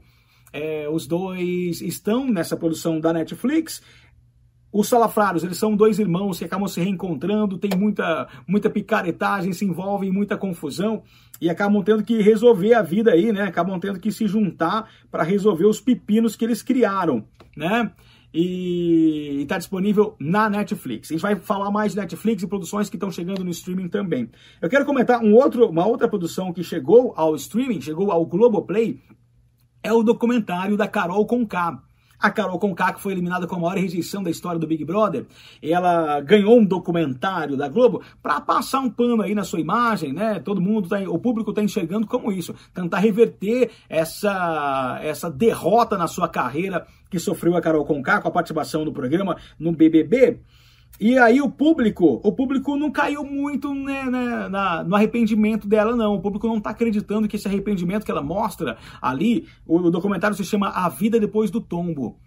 É, 0.54 0.88
os 0.88 1.07
dois 1.07 1.81
estão 1.81 2.28
nessa 2.28 2.56
produção 2.56 3.00
da 3.00 3.12
Netflix. 3.12 3.81
Os 4.78 4.90
salafrários, 4.90 5.42
eles 5.42 5.58
são 5.58 5.74
dois 5.74 6.00
irmãos 6.00 6.38
que 6.38 6.44
acabam 6.44 6.68
se 6.68 6.82
reencontrando, 6.82 7.58
tem 7.58 7.70
muita, 7.78 8.28
muita 8.46 8.70
picaretagem, 8.70 9.54
se 9.54 9.64
envolvem 9.64 10.10
em 10.10 10.12
muita 10.12 10.36
confusão 10.36 11.02
e 11.40 11.50
acabam 11.50 11.82
tendo 11.82 12.04
que 12.04 12.22
resolver 12.22 12.74
a 12.74 12.82
vida 12.82 13.12
aí, 13.12 13.32
né? 13.32 13.44
Acabam 13.44 13.80
tendo 13.80 14.02
que 14.02 14.12
se 14.12 14.28
juntar 14.28 14.90
para 15.10 15.24
resolver 15.24 15.66
os 15.66 15.80
pepinos 15.80 16.36
que 16.36 16.44
eles 16.44 16.62
criaram, 16.62 17.24
né? 17.56 17.90
E 18.34 19.44
está 19.44 19.58
disponível 19.58 20.14
na 20.20 20.50
Netflix. 20.50 21.10
A 21.10 21.14
gente 21.14 21.22
vai 21.22 21.38
falar 21.38 21.72
mais 21.72 21.94
de 21.94 22.00
Netflix 22.00 22.44
e 22.44 22.48
produções 22.48 22.90
que 22.90 22.98
estão 22.98 23.10
chegando 23.10 23.46
no 23.46 23.52
streaming 23.52 23.88
também. 23.88 24.30
Eu 24.62 24.68
quero 24.68 24.84
comentar 24.84 25.24
um 25.24 25.36
outro, 25.36 25.70
uma 25.70 25.88
outra 25.88 26.10
produção 26.10 26.52
que 26.52 26.66
chegou 26.66 27.14
ao 27.16 27.34
streaming, 27.36 27.80
chegou 27.80 28.12
ao 28.12 28.26
Globoplay, 28.26 29.00
é 29.82 29.94
o 29.94 30.04
documentário 30.04 30.76
da 30.76 30.86
Carol 30.86 31.26
Conká. 31.26 31.82
A 32.19 32.30
Carol 32.30 32.60
Conká, 32.60 32.94
que 32.94 33.02
foi 33.02 33.14
eliminada 33.14 33.48
com 33.48 33.56
a 33.56 33.60
maior 33.60 33.78
rejeição 33.78 34.24
da 34.24 34.30
história 34.30 34.60
do 34.60 34.68
Big 34.68 34.84
Brother, 34.84 35.26
ela 35.62 36.19
ganhou 36.22 36.57
um 36.57 36.66
documentário 36.66 37.57
da 37.57 37.68
Globo 37.68 38.02
para 38.22 38.42
passar 38.42 38.80
um 38.80 38.90
pano 38.90 39.22
aí 39.22 39.36
na 39.36 39.44
sua 39.44 39.60
imagem, 39.60 40.14
né? 40.14 40.40
Todo 40.40 40.62
mundo, 40.62 40.90
tá, 40.90 41.00
o 41.07 41.19
público 41.19 41.52
está 41.52 41.62
enxergando 41.62 42.07
como 42.07 42.31
isso, 42.31 42.56
tentar 42.74 43.00
reverter 43.00 43.72
essa, 43.90 45.00
essa 45.02 45.30
derrota 45.30 45.98
na 45.98 46.07
sua 46.07 46.28
carreira 46.28 46.86
que 47.10 47.19
sofreu 47.19 47.56
a 47.56 47.62
Carol 47.62 47.86
Conká 47.86 48.22
com 48.22 48.28
a 48.28 48.31
participação 48.31 48.84
no 48.84 48.94
programa 48.94 49.38
no 49.60 49.72
BBB. 49.72 50.40
E 50.99 51.18
aí 51.18 51.42
o 51.42 51.49
público, 51.49 52.21
o 52.23 52.31
público 52.31 52.78
não 52.78 52.90
caiu 52.90 53.23
muito 53.23 53.73
né, 53.73 54.06
né, 54.06 54.47
na, 54.47 54.83
no 54.83 54.95
arrependimento 54.95 55.68
dela, 55.68 55.95
não. 55.95 56.16
O 56.16 56.21
público 56.21 56.47
não 56.47 56.57
está 56.57 56.69
acreditando 56.69 57.28
que 57.28 57.35
esse 57.35 57.47
arrependimento 57.47 58.06
que 58.06 58.11
ela 58.11 58.23
mostra 58.23 58.78
ali, 59.02 59.45
o, 59.66 59.78
o, 59.78 59.92
documentário 59.92 60.37
se 60.37 60.45
chama 60.45 60.69
A 60.69 60.87
Vida 60.87 61.19
Depois 61.19 61.52
do 61.52 61.59
Tombo. 61.59 62.18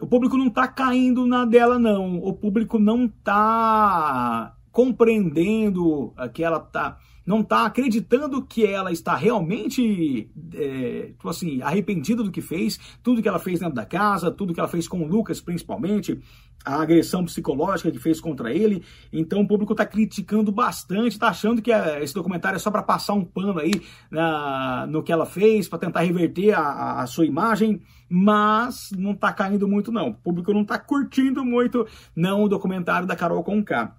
O 0.00 0.06
público 0.06 0.36
não 0.36 0.46
está 0.46 0.68
caindo 0.68 1.26
na 1.26 1.44
dela, 1.44 1.78
não. 1.78 2.18
O 2.18 2.32
público 2.32 2.78
não 2.78 3.06
está 3.06 4.54
compreendendo 4.70 6.14
que 6.32 6.44
ela 6.44 6.60
tá 6.60 6.96
não 7.24 7.40
está 7.40 7.66
acreditando 7.66 8.42
que 8.42 8.66
ela 8.66 8.90
está 8.90 9.14
realmente, 9.14 10.30
é, 10.54 11.08
tipo 11.08 11.28
assim, 11.28 11.62
arrependida 11.62 12.22
do 12.22 12.30
que 12.30 12.40
fez, 12.40 12.78
tudo 13.02 13.22
que 13.22 13.28
ela 13.28 13.38
fez 13.38 13.60
dentro 13.60 13.74
da 13.74 13.86
casa, 13.86 14.30
tudo 14.30 14.54
que 14.54 14.60
ela 14.60 14.68
fez 14.68 14.88
com 14.88 15.02
o 15.02 15.06
Lucas, 15.06 15.40
principalmente, 15.40 16.20
a 16.64 16.82
agressão 16.82 17.24
psicológica 17.24 17.90
que 17.90 17.98
fez 17.98 18.20
contra 18.20 18.52
ele. 18.52 18.82
Então 19.12 19.40
o 19.40 19.48
público 19.48 19.72
está 19.72 19.86
criticando 19.86 20.52
bastante, 20.52 21.12
está 21.12 21.28
achando 21.28 21.62
que 21.62 21.72
é, 21.72 22.02
esse 22.02 22.14
documentário 22.14 22.56
é 22.56 22.58
só 22.58 22.70
para 22.70 22.82
passar 22.82 23.14
um 23.14 23.24
pano 23.24 23.58
aí 23.58 23.72
na, 24.10 24.86
no 24.86 25.02
que 25.02 25.12
ela 25.12 25.26
fez, 25.26 25.68
para 25.68 25.78
tentar 25.78 26.00
reverter 26.00 26.52
a, 26.52 27.00
a, 27.00 27.06
sua 27.06 27.26
imagem, 27.26 27.80
mas 28.08 28.90
não 28.96 29.12
está 29.12 29.32
caindo 29.32 29.66
muito 29.66 29.90
não. 29.90 30.08
O 30.08 30.14
público 30.14 30.52
não 30.52 30.62
está 30.62 30.78
curtindo 30.78 31.44
muito 31.44 31.86
não 32.14 32.44
o 32.44 32.48
documentário 32.48 33.06
da 33.06 33.16
Carol 33.16 33.42
Conká. 33.42 33.96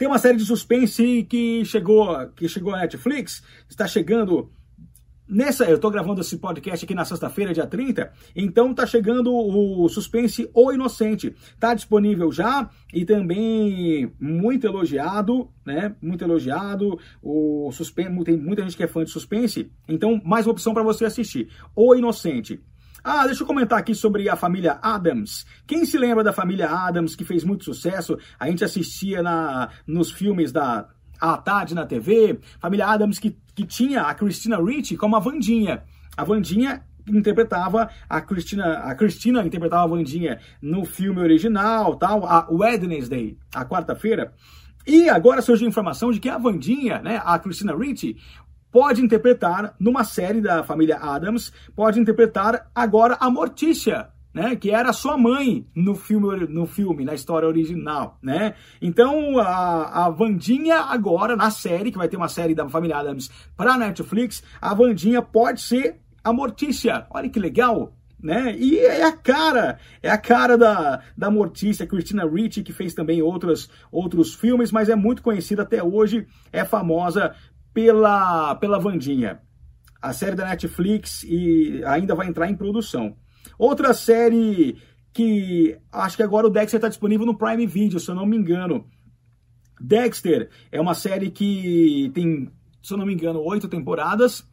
Tem 0.00 0.08
uma 0.08 0.18
série 0.18 0.38
de 0.38 0.46
suspense 0.46 1.26
que 1.28 1.62
chegou, 1.62 2.26
que 2.28 2.48
chegou 2.48 2.74
à 2.74 2.78
Netflix, 2.78 3.42
está 3.68 3.86
chegando 3.86 4.50
Nessa, 5.28 5.64
eu 5.66 5.76
estou 5.76 5.90
gravando 5.90 6.22
esse 6.22 6.38
podcast 6.38 6.84
aqui 6.84 6.94
na 6.94 7.04
sexta-feira, 7.04 7.52
dia 7.52 7.66
30, 7.66 8.10
então 8.34 8.74
tá 8.74 8.84
chegando 8.84 9.32
o 9.32 9.88
Suspense 9.88 10.50
O 10.52 10.72
Inocente. 10.72 11.36
Tá 11.60 11.72
disponível 11.72 12.32
já 12.32 12.68
e 12.92 13.04
também 13.04 14.10
muito 14.18 14.66
elogiado, 14.66 15.48
né? 15.64 15.94
Muito 16.02 16.24
elogiado. 16.24 16.98
O 17.22 17.70
suspense, 17.70 18.24
tem 18.24 18.36
muita 18.36 18.62
gente 18.62 18.76
que 18.76 18.82
é 18.82 18.88
fã 18.88 19.04
de 19.04 19.10
suspense, 19.10 19.70
então 19.86 20.20
mais 20.24 20.46
uma 20.46 20.52
opção 20.52 20.74
para 20.74 20.82
você 20.82 21.04
assistir. 21.04 21.48
O 21.76 21.94
Inocente. 21.94 22.58
Ah, 23.02 23.26
deixa 23.26 23.42
eu 23.42 23.46
comentar 23.46 23.78
aqui 23.78 23.94
sobre 23.94 24.28
a 24.28 24.36
família 24.36 24.78
Adams. 24.82 25.46
Quem 25.66 25.84
se 25.84 25.98
lembra 25.98 26.22
da 26.22 26.32
família 26.32 26.68
Adams 26.68 27.16
que 27.16 27.24
fez 27.24 27.44
muito 27.44 27.64
sucesso? 27.64 28.18
A 28.38 28.46
gente 28.48 28.64
assistia 28.64 29.22
na, 29.22 29.70
nos 29.86 30.10
filmes 30.10 30.52
da 30.52 30.88
à 31.20 31.36
tarde 31.36 31.74
na 31.74 31.86
TV. 31.86 32.38
Família 32.58 32.86
Adams 32.86 33.18
que, 33.18 33.36
que 33.54 33.64
tinha 33.64 34.02
a 34.02 34.14
Christina 34.14 34.56
Ricci 34.56 34.96
como 34.96 35.16
a 35.16 35.20
Vandinha. 35.20 35.82
A 36.16 36.24
Vandinha 36.24 36.82
interpretava 37.06 37.90
a 38.08 38.20
Cristina, 38.20 38.78
a 38.78 38.94
Cristina 38.94 39.44
interpretava 39.44 39.84
a 39.84 39.86
Vandinha 39.86 40.38
no 40.62 40.84
filme 40.84 41.20
original, 41.20 41.96
tal, 41.96 42.24
a 42.24 42.46
Wednesday, 42.50 43.36
a 43.54 43.64
quarta-feira. 43.64 44.32
E 44.86 45.08
agora 45.08 45.42
surgiu 45.42 45.66
a 45.66 45.68
informação 45.68 46.10
de 46.10 46.18
que 46.18 46.28
a 46.28 46.38
Vandinha, 46.38 47.00
né, 47.00 47.20
a 47.24 47.38
Christina 47.38 47.76
Ricci, 47.76 48.16
pode 48.70 49.02
interpretar 49.02 49.74
numa 49.78 50.04
série 50.04 50.40
da 50.40 50.62
família 50.62 50.96
Adams, 50.96 51.52
pode 51.74 52.00
interpretar 52.00 52.70
agora 52.74 53.16
a 53.20 53.30
Morticia, 53.30 54.08
né, 54.32 54.54
que 54.54 54.70
era 54.70 54.92
sua 54.92 55.18
mãe 55.18 55.66
no 55.74 55.94
filme, 55.94 56.46
no 56.46 56.66
filme, 56.66 57.04
na 57.04 57.14
história 57.14 57.48
original, 57.48 58.16
né? 58.22 58.54
Então 58.80 59.38
a, 59.40 60.06
a 60.06 60.10
Vandinha 60.10 60.76
agora 60.76 61.34
na 61.34 61.50
série, 61.50 61.90
que 61.90 61.98
vai 61.98 62.08
ter 62.08 62.16
uma 62.16 62.28
série 62.28 62.54
da 62.54 62.68
família 62.68 62.96
Adams 62.96 63.30
para 63.56 63.76
Netflix, 63.76 64.42
a 64.60 64.72
Vandinha 64.72 65.20
pode 65.20 65.60
ser 65.60 66.00
a 66.22 66.32
Mortícia. 66.32 67.06
Olha 67.10 67.28
que 67.28 67.40
legal, 67.40 67.92
né? 68.22 68.54
E 68.56 68.78
é 68.78 69.02
a 69.02 69.12
cara, 69.12 69.78
é 70.02 70.10
a 70.10 70.18
cara 70.18 70.56
da, 70.56 71.02
da 71.16 71.30
Mortícia, 71.30 71.86
Christina 71.86 72.28
Ricci, 72.28 72.62
que 72.62 72.72
fez 72.72 72.94
também 72.94 73.22
outros, 73.22 73.68
outros 73.90 74.34
filmes, 74.34 74.70
mas 74.70 74.88
é 74.88 74.94
muito 74.94 75.22
conhecida 75.22 75.62
até 75.62 75.82
hoje, 75.82 76.26
é 76.52 76.64
famosa 76.64 77.34
pela, 77.72 78.54
pela 78.56 78.78
Vandinha. 78.78 79.40
A 80.00 80.12
série 80.12 80.36
da 80.36 80.46
Netflix 80.46 81.22
e 81.24 81.82
ainda 81.84 82.14
vai 82.14 82.26
entrar 82.26 82.48
em 82.50 82.56
produção. 82.56 83.16
Outra 83.58 83.92
série 83.92 84.78
que 85.12 85.76
acho 85.92 86.16
que 86.16 86.22
agora 86.22 86.46
o 86.46 86.50
Dexter 86.50 86.78
está 86.78 86.88
disponível 86.88 87.26
no 87.26 87.36
Prime 87.36 87.66
Video, 87.66 88.00
se 88.00 88.10
eu 88.10 88.14
não 88.14 88.26
me 88.26 88.36
engano. 88.36 88.86
Dexter 89.80 90.50
é 90.70 90.80
uma 90.80 90.94
série 90.94 91.30
que 91.30 92.10
tem, 92.14 92.50
se 92.82 92.92
eu 92.92 92.98
não 92.98 93.06
me 93.06 93.14
engano, 93.14 93.40
oito 93.40 93.68
temporadas. 93.68 94.46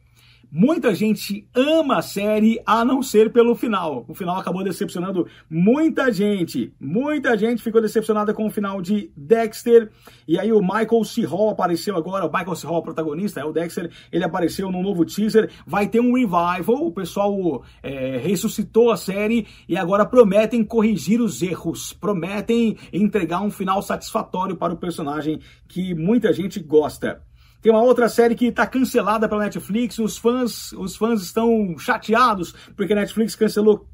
Muita 0.50 0.94
gente 0.94 1.46
ama 1.54 1.98
a 1.98 2.02
série, 2.02 2.58
a 2.64 2.82
não 2.82 3.02
ser 3.02 3.30
pelo 3.30 3.54
final. 3.54 4.06
O 4.08 4.14
final 4.14 4.38
acabou 4.38 4.64
decepcionando 4.64 5.26
muita 5.48 6.10
gente. 6.10 6.72
Muita 6.80 7.36
gente 7.36 7.62
ficou 7.62 7.82
decepcionada 7.82 8.32
com 8.32 8.46
o 8.46 8.50
final 8.50 8.80
de 8.80 9.12
Dexter. 9.14 9.90
E 10.26 10.38
aí 10.38 10.50
o 10.50 10.62
Michael 10.62 11.04
C. 11.04 11.22
Hall 11.26 11.50
apareceu 11.50 11.96
agora. 11.96 12.24
O 12.24 12.32
Michael 12.32 12.56
C. 12.56 12.66
Hall, 12.66 12.82
protagonista, 12.82 13.40
é 13.40 13.44
o 13.44 13.52
Dexter. 13.52 13.90
Ele 14.10 14.24
apareceu 14.24 14.70
num 14.70 14.82
novo 14.82 15.04
teaser. 15.04 15.50
Vai 15.66 15.86
ter 15.86 16.00
um 16.00 16.14
revival. 16.14 16.86
O 16.86 16.92
pessoal 16.92 17.62
é, 17.82 18.16
ressuscitou 18.16 18.90
a 18.90 18.96
série 18.96 19.46
e 19.68 19.76
agora 19.76 20.06
prometem 20.06 20.64
corrigir 20.64 21.20
os 21.20 21.42
erros. 21.42 21.92
Prometem 21.92 22.74
entregar 22.90 23.42
um 23.42 23.50
final 23.50 23.82
satisfatório 23.82 24.56
para 24.56 24.72
o 24.72 24.78
personagem 24.78 25.40
que 25.68 25.94
muita 25.94 26.32
gente 26.32 26.58
gosta. 26.58 27.22
Tem 27.60 27.72
uma 27.72 27.82
outra 27.82 28.08
série 28.08 28.34
que 28.34 28.46
está 28.46 28.66
cancelada 28.66 29.28
pela 29.28 29.44
Netflix. 29.44 29.98
Os 29.98 30.16
fãs, 30.16 30.72
os 30.72 30.96
fãs 30.96 31.22
estão 31.22 31.76
chateados 31.78 32.54
porque 32.76 32.92
a 32.92 32.96
Netflix 32.96 33.34
cancelou 33.34 33.88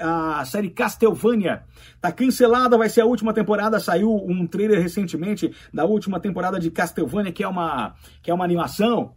a 0.00 0.44
série 0.44 0.70
Castlevania. 0.70 1.62
Tá 2.00 2.12
cancelada, 2.12 2.76
vai 2.76 2.88
ser 2.88 3.00
a 3.00 3.06
última 3.06 3.32
temporada. 3.32 3.80
Saiu 3.80 4.14
um 4.14 4.46
trailer 4.46 4.80
recentemente 4.80 5.52
da 5.72 5.84
última 5.84 6.20
temporada 6.20 6.58
de 6.58 6.70
Castlevania, 6.70 7.32
que 7.32 7.42
é 7.42 7.48
uma, 7.48 7.94
que 8.22 8.30
é 8.30 8.34
uma 8.34 8.44
animação. 8.44 9.14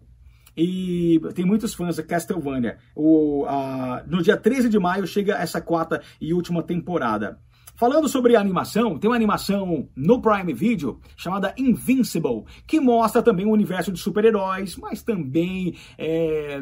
E 0.56 1.22
tem 1.36 1.46
muitos 1.46 1.74
fãs 1.74 1.98
da 1.98 2.04
Castlevania. 2.04 2.78
O, 2.96 3.46
a, 3.48 4.04
no 4.08 4.22
dia 4.22 4.36
13 4.36 4.70
de 4.70 4.80
maio 4.80 5.08
chega 5.08 5.38
essa 5.38 5.62
quarta 5.62 6.02
e 6.20 6.34
última 6.34 6.64
temporada. 6.64 7.40
Falando 7.80 8.10
sobre 8.10 8.36
animação, 8.36 9.00
tem 9.00 9.10
uma 9.10 9.16
animação 9.16 9.88
no 9.96 10.22
Prime 10.22 10.54
Video 10.54 11.00
chamada 11.16 11.56
Invincible, 11.58 12.44
que 12.68 12.78
mostra 12.78 13.24
também 13.24 13.46
o 13.46 13.52
universo 13.52 13.90
de 13.90 13.98
super-heróis, 13.98 14.76
mas 14.76 15.02
também 15.02 15.74
é, 15.98 16.62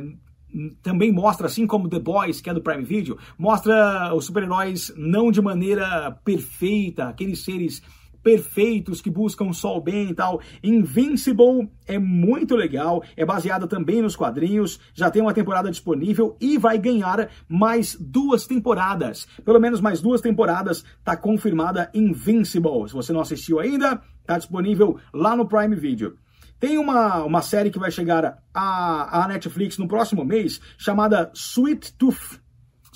também 0.84 1.12
mostra, 1.12 1.48
assim 1.48 1.66
como 1.66 1.90
The 1.90 1.98
Boys, 1.98 2.40
que 2.40 2.52
é 2.52 2.54
do 2.54 2.62
Prime 2.62 2.84
Video, 2.84 3.18
mostra 3.36 4.14
os 4.14 4.26
super-heróis 4.26 4.94
não 4.96 5.32
de 5.32 5.42
maneira 5.42 6.12
perfeita, 6.24 7.06
aqueles 7.06 7.44
seres 7.44 7.82
perfeitos 8.28 9.00
que 9.00 9.10
buscam 9.10 9.54
só 9.54 9.78
o 9.78 9.82
bem 9.82 10.10
e 10.10 10.14
tal. 10.14 10.42
Invincible 10.62 11.72
é 11.86 11.98
muito 11.98 12.58
legal, 12.58 13.02
é 13.16 13.26
baseada 13.26 13.66
também 13.66 14.02
nos 14.02 14.18
quadrinhos, 14.18 14.82
já 14.94 15.10
tem 15.10 15.22
uma 15.22 15.34
temporada 15.34 15.72
disponível 15.72 16.36
e 16.42 16.58
vai 16.58 16.78
ganhar 16.78 17.30
mais 17.48 17.96
duas 17.98 18.46
temporadas. 18.46 19.26
Pelo 19.46 19.62
menos 19.62 19.80
mais 19.80 20.02
duas 20.02 20.20
temporadas 20.20 20.84
tá 21.06 21.16
confirmada 21.16 21.90
Invincible. 21.94 22.90
Se 22.90 22.94
você 22.94 23.14
não 23.14 23.22
assistiu 23.22 23.62
ainda, 23.62 24.02
tá 24.26 24.38
disponível 24.38 25.00
lá 25.14 25.34
no 25.34 25.48
Prime 25.48 25.78
Video. 25.78 26.18
Tem 26.60 26.78
uma, 26.78 27.24
uma 27.24 27.42
série 27.42 27.72
que 27.72 27.80
vai 27.80 27.92
chegar 27.92 28.44
à, 28.54 29.24
à 29.24 29.28
Netflix 29.30 29.78
no 29.78 29.88
próximo 29.88 30.26
mês 30.26 30.60
chamada 30.78 31.32
Sweet 31.34 31.94
Tooth. 31.94 32.42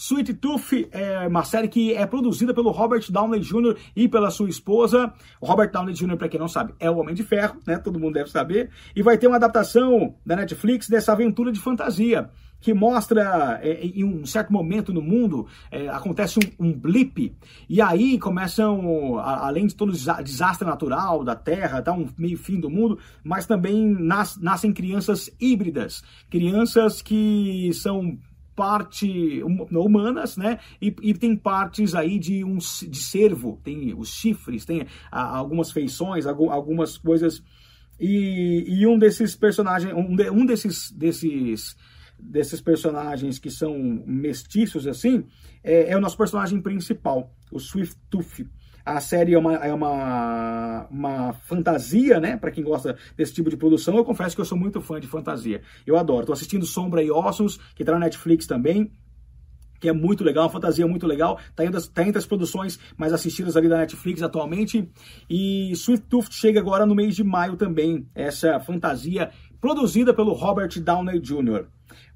Sweet 0.01 0.33
Tooth 0.33 0.89
é 0.91 1.27
uma 1.27 1.43
série 1.43 1.67
que 1.67 1.93
é 1.93 2.07
produzida 2.07 2.55
pelo 2.55 2.71
Robert 2.71 3.05
Downey 3.11 3.39
Jr. 3.39 3.77
e 3.95 4.07
pela 4.07 4.31
sua 4.31 4.49
esposa. 4.49 5.13
O 5.39 5.45
Robert 5.45 5.71
Downey 5.71 5.93
Jr., 5.93 6.17
para 6.17 6.27
quem 6.27 6.39
não 6.39 6.47
sabe, 6.47 6.73
é 6.79 6.89
o 6.89 6.97
Homem 6.97 7.13
de 7.13 7.21
Ferro, 7.21 7.59
né? 7.67 7.77
Todo 7.77 7.99
mundo 7.99 8.15
deve 8.15 8.31
saber. 8.31 8.71
E 8.95 9.03
vai 9.03 9.15
ter 9.19 9.27
uma 9.27 9.35
adaptação 9.35 10.15
da 10.25 10.35
Netflix 10.35 10.89
dessa 10.89 11.11
aventura 11.11 11.51
de 11.51 11.59
fantasia 11.59 12.31
que 12.59 12.73
mostra 12.73 13.59
é, 13.61 13.85
em 13.85 14.03
um 14.03 14.25
certo 14.25 14.53
momento 14.53 14.93
no 14.93 15.01
mundo 15.01 15.47
é, 15.71 15.87
acontece 15.89 16.39
um, 16.39 16.67
um, 16.67 16.73
blip 16.73 17.35
e 17.67 17.81
aí 17.81 18.19
começam 18.19 19.17
a, 19.17 19.47
além 19.47 19.65
de 19.65 19.75
todo 19.75 19.89
o 19.89 20.23
desastre 20.23 20.67
natural 20.67 21.23
da 21.23 21.35
Terra, 21.35 21.81
tá 21.81 21.91
um 21.91 22.07
meio 22.15 22.37
fim 22.37 22.59
do 22.59 22.69
mundo, 22.69 22.99
mas 23.23 23.47
também 23.47 23.87
nas, 23.87 24.37
nascem 24.37 24.71
crianças 24.71 25.31
híbridas, 25.39 26.03
crianças 26.29 27.01
que 27.01 27.71
são 27.73 28.17
parte 28.55 29.41
humanas, 29.43 30.37
né? 30.37 30.59
E, 30.81 30.93
e, 31.01 31.13
tem 31.13 31.35
partes 31.35 31.95
aí 31.95 32.19
de 32.19 32.43
um 32.43 32.57
de 32.57 32.97
cervo, 32.97 33.59
tem 33.63 33.93
os 33.93 34.09
chifres, 34.09 34.65
tem 34.65 34.85
algumas 35.11 35.71
feições, 35.71 36.25
algumas 36.25 36.97
coisas. 36.97 37.43
E, 37.99 38.65
e 38.67 38.87
um 38.87 38.97
desses 38.97 39.35
personagens, 39.35 39.93
um, 39.93 40.15
de, 40.15 40.29
um 40.29 40.45
desses 40.45 40.91
desses 40.91 41.75
desses 42.21 42.61
personagens 42.61 43.39
que 43.39 43.49
são 43.49 43.75
mestiços 44.05 44.87
assim, 44.87 45.25
é, 45.63 45.91
é 45.91 45.97
o 45.97 46.01
nosso 46.01 46.17
personagem 46.17 46.61
principal, 46.61 47.33
o 47.51 47.59
Swift 47.59 47.97
Tooth. 48.09 48.47
A 48.83 48.99
série 48.99 49.35
é 49.35 49.37
uma, 49.37 49.53
é 49.55 49.71
uma, 49.71 50.87
uma 50.89 51.33
fantasia, 51.33 52.19
né? 52.19 52.35
Para 52.35 52.49
quem 52.49 52.63
gosta 52.63 52.97
desse 53.15 53.33
tipo 53.33 53.47
de 53.47 53.55
produção, 53.55 53.95
eu 53.95 54.03
confesso 54.03 54.35
que 54.35 54.41
eu 54.41 54.45
sou 54.45 54.57
muito 54.57 54.81
fã 54.81 54.99
de 54.99 55.07
fantasia. 55.07 55.61
Eu 55.85 55.97
adoro. 55.97 56.25
Tô 56.25 56.33
assistindo 56.33 56.65
Sombra 56.65 57.03
e 57.03 57.11
Ossos, 57.11 57.59
que 57.75 57.85
tá 57.85 57.91
na 57.91 57.99
Netflix 57.99 58.47
também 58.47 58.91
que 59.81 59.89
é 59.89 59.93
muito 59.93 60.23
legal, 60.23 60.43
uma 60.43 60.49
fantasia 60.51 60.87
muito 60.87 61.07
legal, 61.07 61.39
tá 61.55 61.65
entre, 61.65 61.81
tá 61.89 62.03
entre 62.03 62.19
as 62.19 62.25
produções 62.25 62.79
mais 62.95 63.11
assistidas 63.11 63.57
ali 63.57 63.67
da 63.67 63.79
Netflix 63.79 64.21
atualmente, 64.21 64.87
e 65.27 65.71
Sweet 65.71 66.03
Tooth 66.03 66.31
chega 66.31 66.59
agora 66.59 66.85
no 66.85 66.93
mês 66.93 67.15
de 67.15 67.23
maio 67.23 67.57
também, 67.57 68.07
essa 68.13 68.59
fantasia 68.59 69.31
produzida 69.61 70.13
pelo 70.13 70.33
Robert 70.33 70.77
Downey 70.81 71.19
Jr. 71.19 71.65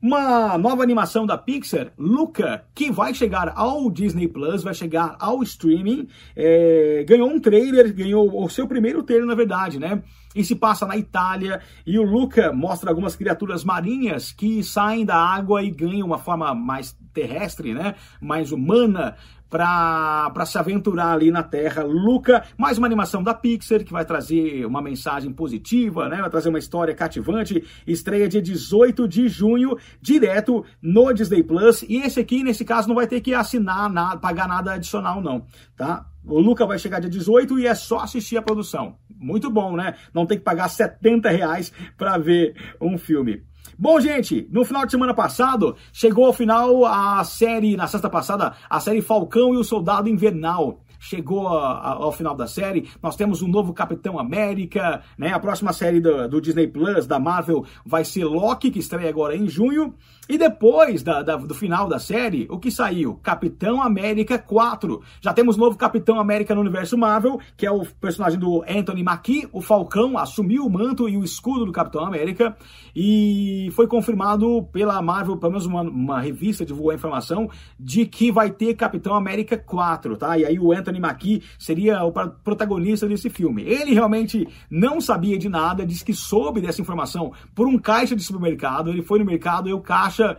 Uma 0.02 0.58
nova 0.58 0.84
animação 0.84 1.26
da 1.26 1.38
Pixar, 1.38 1.92
Luca, 1.98 2.66
que 2.74 2.92
vai 2.92 3.14
chegar 3.14 3.54
ao 3.56 3.90
Disney 3.90 4.28
Plus, 4.28 4.64
vai 4.64 4.74
chegar 4.74 5.16
ao 5.20 5.42
streaming, 5.44 6.08
é, 6.36 7.06
ganhou 7.08 7.30
um 7.30 7.40
trailer, 7.40 7.94
ganhou 7.94 8.44
o 8.44 8.50
seu 8.50 8.68
primeiro 8.68 9.04
trailer, 9.04 9.28
na 9.28 9.36
verdade, 9.36 9.80
né? 9.80 10.02
E 10.36 10.44
se 10.44 10.56
passa 10.56 10.86
na 10.86 10.98
Itália, 10.98 11.62
e 11.88 11.98
o 11.98 12.04
Luca 12.04 12.52
mostra 12.52 12.90
algumas 12.92 13.16
criaturas 13.16 13.64
marinhas 13.64 14.32
que 14.32 14.62
saem 14.64 15.06
da 15.06 15.16
água 15.16 15.64
e 15.64 15.72
ganham 15.72 16.06
uma 16.06 16.20
forma 16.20 16.54
mais 16.54 16.96
terrestre, 17.14 17.74
né? 17.74 17.96
Mais 18.20 18.52
humana, 18.52 19.16
para 19.50 20.46
se 20.46 20.58
aventurar 20.58 21.14
ali 21.14 21.32
na 21.32 21.42
Terra. 21.42 21.84
Luca, 21.84 22.44
mais 22.58 22.78
uma 22.78 22.88
animação 22.88 23.24
da 23.24 23.34
Pixar 23.34 23.84
que 23.86 23.94
vai 23.94 24.04
trazer 24.04 24.66
uma 24.66 24.82
mensagem 24.82 25.32
positiva, 25.32 26.10
né? 26.10 26.18
Vai 26.18 26.30
trazer 26.30 26.50
uma 26.50 26.60
história 26.60 26.94
cativante. 26.94 27.64
Estreia 27.88 28.28
dia 28.28 28.42
18 28.42 29.08
de 29.08 29.30
junho, 29.30 29.78
direto 30.02 30.66
no 30.82 31.14
Disney 31.14 31.44
Plus. 31.44 31.84
E 31.84 31.98
esse 31.98 32.20
aqui, 32.20 32.44
nesse 32.44 32.66
caso, 32.66 32.88
não 32.88 32.96
vai 32.96 33.08
ter 33.08 33.22
que 33.22 33.34
assinar 33.34 33.90
nada, 33.90 34.18
pagar 34.18 34.48
nada 34.48 34.74
adicional, 34.74 35.22
não, 35.22 35.46
tá? 35.78 36.06
O 36.26 36.40
Luca 36.40 36.66
vai 36.66 36.80
chegar 36.80 37.00
dia 37.00 37.10
18 37.10 37.60
e 37.60 37.68
é 37.68 37.76
só 37.76 38.00
assistir 38.00 38.36
a 38.36 38.42
produção. 38.42 38.98
Muito 39.26 39.50
bom, 39.50 39.76
né? 39.76 39.96
Não 40.14 40.28
tem 40.28 40.38
que 40.38 40.44
pagar 40.44 40.70
70 40.70 41.30
reais 41.32 41.74
para 41.98 42.16
ver 42.20 42.56
um 42.80 42.96
filme. 42.96 43.42
Bom, 43.78 44.00
gente, 44.00 44.48
no 44.52 44.64
final 44.64 44.86
de 44.86 44.92
semana 44.92 45.16
passado, 45.16 45.76
chegou 45.92 46.28
ao 46.28 46.34
final 46.34 46.86
a 46.86 47.24
série, 47.24 47.76
na 47.76 47.88
sexta 47.88 48.08
passada, 48.08 48.54
a 48.70 48.80
série 48.80 49.02
Falcão 49.02 49.56
e 49.56 49.58
o 49.58 49.64
Soldado 49.64 50.08
Invernal 50.08 50.80
chegou 51.06 51.48
a, 51.48 51.74
a, 51.74 51.94
ao 51.94 52.12
final 52.12 52.36
da 52.36 52.48
série. 52.48 52.90
Nós 53.02 53.16
temos 53.16 53.42
um 53.42 53.48
novo 53.48 53.74
Capitão 53.74 54.18
América, 54.18 55.04
né? 55.18 55.32
A 55.32 55.40
próxima 55.40 55.72
série 55.72 56.00
do, 56.00 56.28
do, 56.28 56.42
Disney 56.42 56.68
Plus, 56.68 57.06
da 57.06 57.20
Marvel, 57.20 57.64
vai 57.86 58.04
ser 58.04 58.26
Loki, 58.26 58.72
que 58.72 58.80
estreia 58.80 59.10
agora 59.10 59.36
em 59.36 59.48
junho. 59.48 59.94
E 60.28 60.38
depois 60.38 61.04
da, 61.04 61.22
da, 61.22 61.36
do 61.36 61.54
final 61.54 61.88
da 61.88 62.00
série, 62.00 62.48
o 62.50 62.58
que 62.58 62.72
saiu? 62.72 63.20
Capitão 63.22 63.82
América 63.82 64.40
4. 64.40 65.02
Já 65.22 65.32
temos 65.32 65.56
novo 65.56 65.78
Capitão 65.78 66.20
América 66.20 66.56
no 66.56 66.62
universo 66.62 66.98
Marvel, 66.98 67.40
que 67.56 67.66
é 67.66 67.72
o 67.72 67.86
personagem 68.02 68.40
do 68.40 68.64
Anthony 68.68 69.04
Mackie, 69.04 69.48
o 69.54 69.62
Falcão, 69.62 70.18
assumiu 70.18 70.66
o 70.66 70.70
manto 70.70 71.08
e 71.08 71.16
o 71.16 71.24
escudo 71.24 71.66
do 71.66 71.72
Capitão 71.72 72.04
América. 72.04 72.58
E 72.96 73.70
foi 73.76 73.88
confirmado 73.88 74.64
pela 74.72 75.00
Marvel, 75.02 75.38
pelo 75.38 75.52
menos 75.52 75.68
uma, 75.68 75.82
uma 75.84 76.20
revista 76.20 76.66
divulgou 76.66 76.92
a 76.92 76.96
informação, 76.96 77.48
de 77.80 78.08
que 78.08 78.32
vai 78.32 78.50
ter 78.50 78.74
Capitão 78.74 79.14
América 79.14 79.56
4, 79.56 80.18
tá? 80.18 80.38
E 80.40 80.46
aí 80.46 80.60
o 80.60 80.72
Anthony 80.72 80.95
Mackie 81.00 81.44
seria 81.58 82.04
o 82.04 82.12
protagonista 82.12 83.08
desse 83.08 83.30
filme. 83.30 83.64
Ele 83.64 83.94
realmente 83.94 84.48
não 84.70 85.00
sabia 85.00 85.38
de 85.38 85.50
nada, 85.50 85.86
disse 85.86 86.06
que 86.06 86.14
soube 86.14 86.62
dessa 86.62 86.82
informação 86.82 87.34
por 87.54 87.68
um 87.68 87.78
caixa 87.78 88.16
de 88.16 88.24
supermercado. 88.24 88.90
Ele 88.90 89.02
foi 89.02 89.20
no 89.20 89.26
mercado 89.26 89.70
e 89.70 89.74
o 89.74 89.82
caixa 89.82 90.38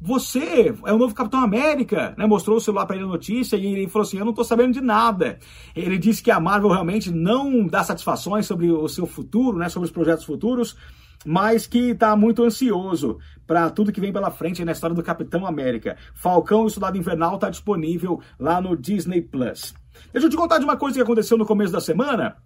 você 0.00 0.74
é 0.86 0.92
o 0.94 0.98
novo 0.98 1.14
Capitão 1.14 1.40
América, 1.40 2.14
né? 2.16 2.26
Mostrou 2.26 2.56
o 2.56 2.60
celular 2.60 2.86
para 2.86 2.96
ele 2.96 3.04
a 3.04 3.08
notícia 3.08 3.56
e 3.56 3.66
ele 3.66 3.86
falou 3.86 4.06
assim: 4.06 4.16
Eu 4.16 4.24
não 4.24 4.30
estou 4.30 4.44
sabendo 4.44 4.72
de 4.72 4.80
nada. 4.80 5.38
Ele 5.76 5.98
disse 5.98 6.22
que 6.22 6.30
a 6.30 6.40
Marvel 6.40 6.70
realmente 6.70 7.10
não 7.10 7.66
dá 7.66 7.84
satisfações 7.84 8.46
sobre 8.46 8.70
o 8.70 8.88
seu 8.88 9.06
futuro, 9.06 9.58
né? 9.58 9.68
Sobre 9.68 9.86
os 9.86 9.92
projetos 9.92 10.24
futuros, 10.24 10.74
mas 11.22 11.66
que 11.66 11.90
está 11.90 12.16
muito 12.16 12.42
ansioso 12.42 13.18
para 13.46 13.68
tudo 13.68 13.92
que 13.92 14.00
vem 14.00 14.12
pela 14.12 14.30
frente 14.30 14.64
na 14.64 14.72
história 14.72 14.96
do 14.96 15.02
Capitão 15.02 15.44
América. 15.44 15.98
Falcão 16.14 16.62
e 16.62 16.66
o 16.66 16.70
Soldado 16.70 16.96
Invernal 16.96 17.34
está 17.34 17.50
disponível 17.50 18.22
lá 18.38 18.58
no 18.58 18.74
Disney 18.74 19.20
Plus. 19.20 19.74
Deixa 20.12 20.26
eu 20.26 20.30
te 20.30 20.36
contar 20.36 20.58
de 20.58 20.64
uma 20.64 20.76
coisa 20.76 20.96
que 20.96 21.02
aconteceu 21.02 21.36
no 21.36 21.46
começo 21.46 21.72
da 21.72 21.80
semana. 21.80 22.36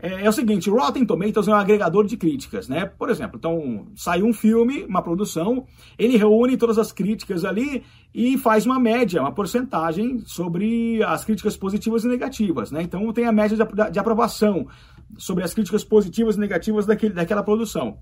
É, 0.00 0.24
é, 0.24 0.28
o 0.28 0.32
seguinte, 0.32 0.70
Rotten 0.70 1.04
Tomatoes 1.04 1.48
é 1.48 1.50
um 1.50 1.54
agregador 1.54 2.06
de 2.06 2.16
críticas, 2.16 2.68
né? 2.68 2.86
Por 2.86 3.10
exemplo, 3.10 3.36
então 3.36 3.88
sai 3.96 4.22
um 4.22 4.32
filme, 4.32 4.84
uma 4.84 5.02
produção, 5.02 5.66
ele 5.98 6.16
reúne 6.16 6.56
todas 6.56 6.78
as 6.78 6.92
críticas 6.92 7.44
ali 7.44 7.82
e 8.14 8.38
faz 8.38 8.64
uma 8.64 8.78
média, 8.78 9.20
uma 9.20 9.32
porcentagem 9.32 10.20
sobre 10.20 11.02
as 11.02 11.24
críticas 11.24 11.56
positivas 11.56 12.04
e 12.04 12.08
negativas, 12.08 12.70
né? 12.70 12.82
Então 12.82 13.12
tem 13.12 13.26
a 13.26 13.32
média 13.32 13.56
de, 13.56 13.90
de 13.90 13.98
aprovação 13.98 14.68
sobre 15.16 15.44
as 15.44 15.54
críticas 15.54 15.84
positivas 15.84 16.36
e 16.36 16.40
negativas 16.40 16.86
daquele, 16.86 17.14
daquela 17.14 17.42
produção. 17.42 17.98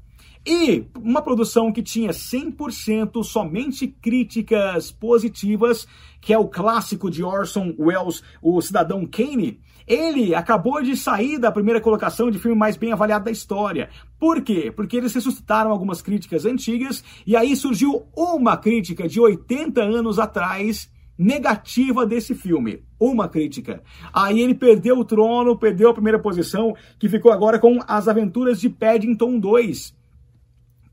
E 0.46 0.86
uma 0.96 1.20
produção 1.20 1.72
que 1.72 1.82
tinha 1.82 2.10
100% 2.10 3.24
somente 3.24 3.88
críticas 3.88 4.92
positivas, 4.92 5.88
que 6.20 6.32
é 6.32 6.38
o 6.38 6.48
clássico 6.48 7.10
de 7.10 7.24
Orson 7.24 7.74
Welles, 7.78 8.22
O 8.40 8.60
Cidadão 8.60 9.04
Kane, 9.06 9.60
ele 9.86 10.34
acabou 10.34 10.82
de 10.82 10.96
sair 10.96 11.38
da 11.38 11.52
primeira 11.52 11.80
colocação 11.80 12.30
de 12.30 12.38
filme 12.38 12.56
mais 12.56 12.76
bem 12.76 12.92
avaliado 12.92 13.24
da 13.24 13.30
história. 13.30 13.88
Por 14.18 14.42
quê? 14.42 14.72
Porque 14.74 14.96
eles 14.96 15.14
ressuscitaram 15.14 15.70
algumas 15.70 16.02
críticas 16.02 16.44
antigas 16.44 17.04
e 17.26 17.36
aí 17.36 17.54
surgiu 17.56 18.06
uma 18.16 18.56
crítica 18.56 19.08
de 19.08 19.20
80 19.20 19.80
anos 19.80 20.18
atrás 20.18 20.90
negativa 21.18 22.06
desse 22.06 22.34
filme. 22.34 22.82
Uma 22.98 23.28
crítica. 23.28 23.82
Aí 24.12 24.40
ele 24.40 24.54
perdeu 24.54 24.98
o 24.98 25.04
trono, 25.04 25.58
perdeu 25.58 25.90
a 25.90 25.94
primeira 25.94 26.18
posição, 26.18 26.74
que 26.98 27.08
ficou 27.08 27.32
agora 27.32 27.58
com 27.58 27.78
As 27.86 28.08
Aventuras 28.08 28.60
de 28.60 28.68
Paddington 28.68 29.38
2 29.38 29.94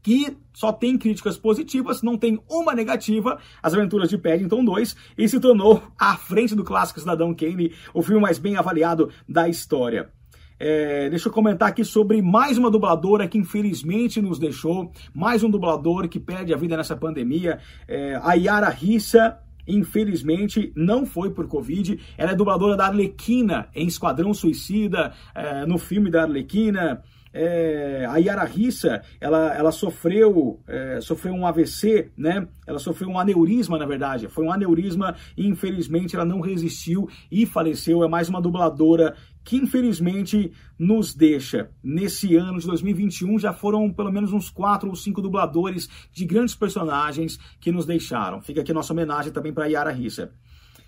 que 0.03 0.37
só 0.53 0.71
tem 0.73 0.97
críticas 0.97 1.37
positivas, 1.37 2.03
não 2.03 2.17
tem 2.17 2.37
uma 2.49 2.75
negativa, 2.75 3.39
As 3.63 3.73
Aventuras 3.73 4.09
de 4.09 4.17
Paddington 4.17 4.63
2, 4.63 4.95
e 5.17 5.29
se 5.29 5.39
tornou 5.39 5.81
à 5.97 6.17
frente 6.17 6.53
do 6.53 6.63
clássico 6.63 6.99
Cidadão 6.99 7.33
Kane, 7.33 7.71
o 7.93 8.01
filme 8.01 8.21
mais 8.21 8.37
bem 8.37 8.57
avaliado 8.57 9.09
da 9.27 9.47
história. 9.47 10.11
É, 10.59 11.09
deixa 11.09 11.29
eu 11.29 11.33
comentar 11.33 11.69
aqui 11.69 11.83
sobre 11.83 12.21
mais 12.21 12.57
uma 12.57 12.69
dubladora 12.69 13.27
que 13.27 13.37
infelizmente 13.37 14.21
nos 14.21 14.37
deixou, 14.37 14.91
mais 15.13 15.43
um 15.43 15.49
dublador 15.49 16.07
que 16.07 16.19
perde 16.19 16.53
a 16.53 16.57
vida 16.57 16.77
nessa 16.77 16.95
pandemia, 16.95 17.59
é, 17.87 18.19
a 18.21 18.33
Yara 18.33 18.69
Rissa, 18.69 19.39
Infelizmente, 19.67 20.71
não 20.75 21.05
foi 21.05 21.31
por 21.31 21.47
Covid. 21.47 21.99
Ela 22.17 22.31
é 22.31 22.35
dubladora 22.35 22.75
da 22.75 22.87
Arlequina 22.87 23.67
em 23.73 23.87
Esquadrão 23.87 24.33
Suicida, 24.33 25.13
é, 25.33 25.65
no 25.65 25.77
filme 25.77 26.09
da 26.09 26.23
Arlequina 26.23 27.01
é, 27.33 28.05
a 28.07 28.17
Yara 28.17 28.43
Rissa, 28.43 29.01
ela, 29.19 29.53
ela 29.55 29.71
sofreu, 29.71 30.61
é, 30.67 31.01
sofreu 31.01 31.33
um 31.33 31.47
AVC, 31.47 32.11
né? 32.15 32.47
Ela 32.67 32.77
sofreu 32.77 33.09
um 33.09 33.19
aneurisma, 33.19 33.77
na 33.77 33.85
verdade. 33.85 34.27
Foi 34.27 34.45
um 34.45 34.51
aneurisma 34.51 35.15
e 35.35 35.47
infelizmente 35.47 36.15
ela 36.15 36.23
não 36.23 36.39
resistiu 36.39 37.09
e 37.31 37.45
faleceu. 37.45 38.03
É 38.03 38.07
mais 38.07 38.29
uma 38.29 38.41
dubladora 38.41 39.15
que 39.43 39.57
infelizmente 39.57 40.51
nos 40.77 41.13
deixa. 41.13 41.69
Nesse 41.83 42.35
ano 42.35 42.59
de 42.59 42.67
2021 42.67 43.39
já 43.39 43.51
foram 43.51 43.91
pelo 43.91 44.11
menos 44.11 44.31
uns 44.31 44.49
quatro 44.49 44.89
ou 44.89 44.95
cinco 44.95 45.21
dubladores 45.21 45.89
de 46.13 46.25
grandes 46.25 46.55
personagens 46.55 47.37
que 47.59 47.71
nos 47.71 47.85
deixaram. 47.85 48.41
Fica 48.41 48.61
aqui 48.61 48.71
nossa 48.71 48.93
homenagem 48.93 49.33
também 49.33 49.53
para 49.53 49.65
Yara 49.65 49.91
Rissa. 49.91 50.31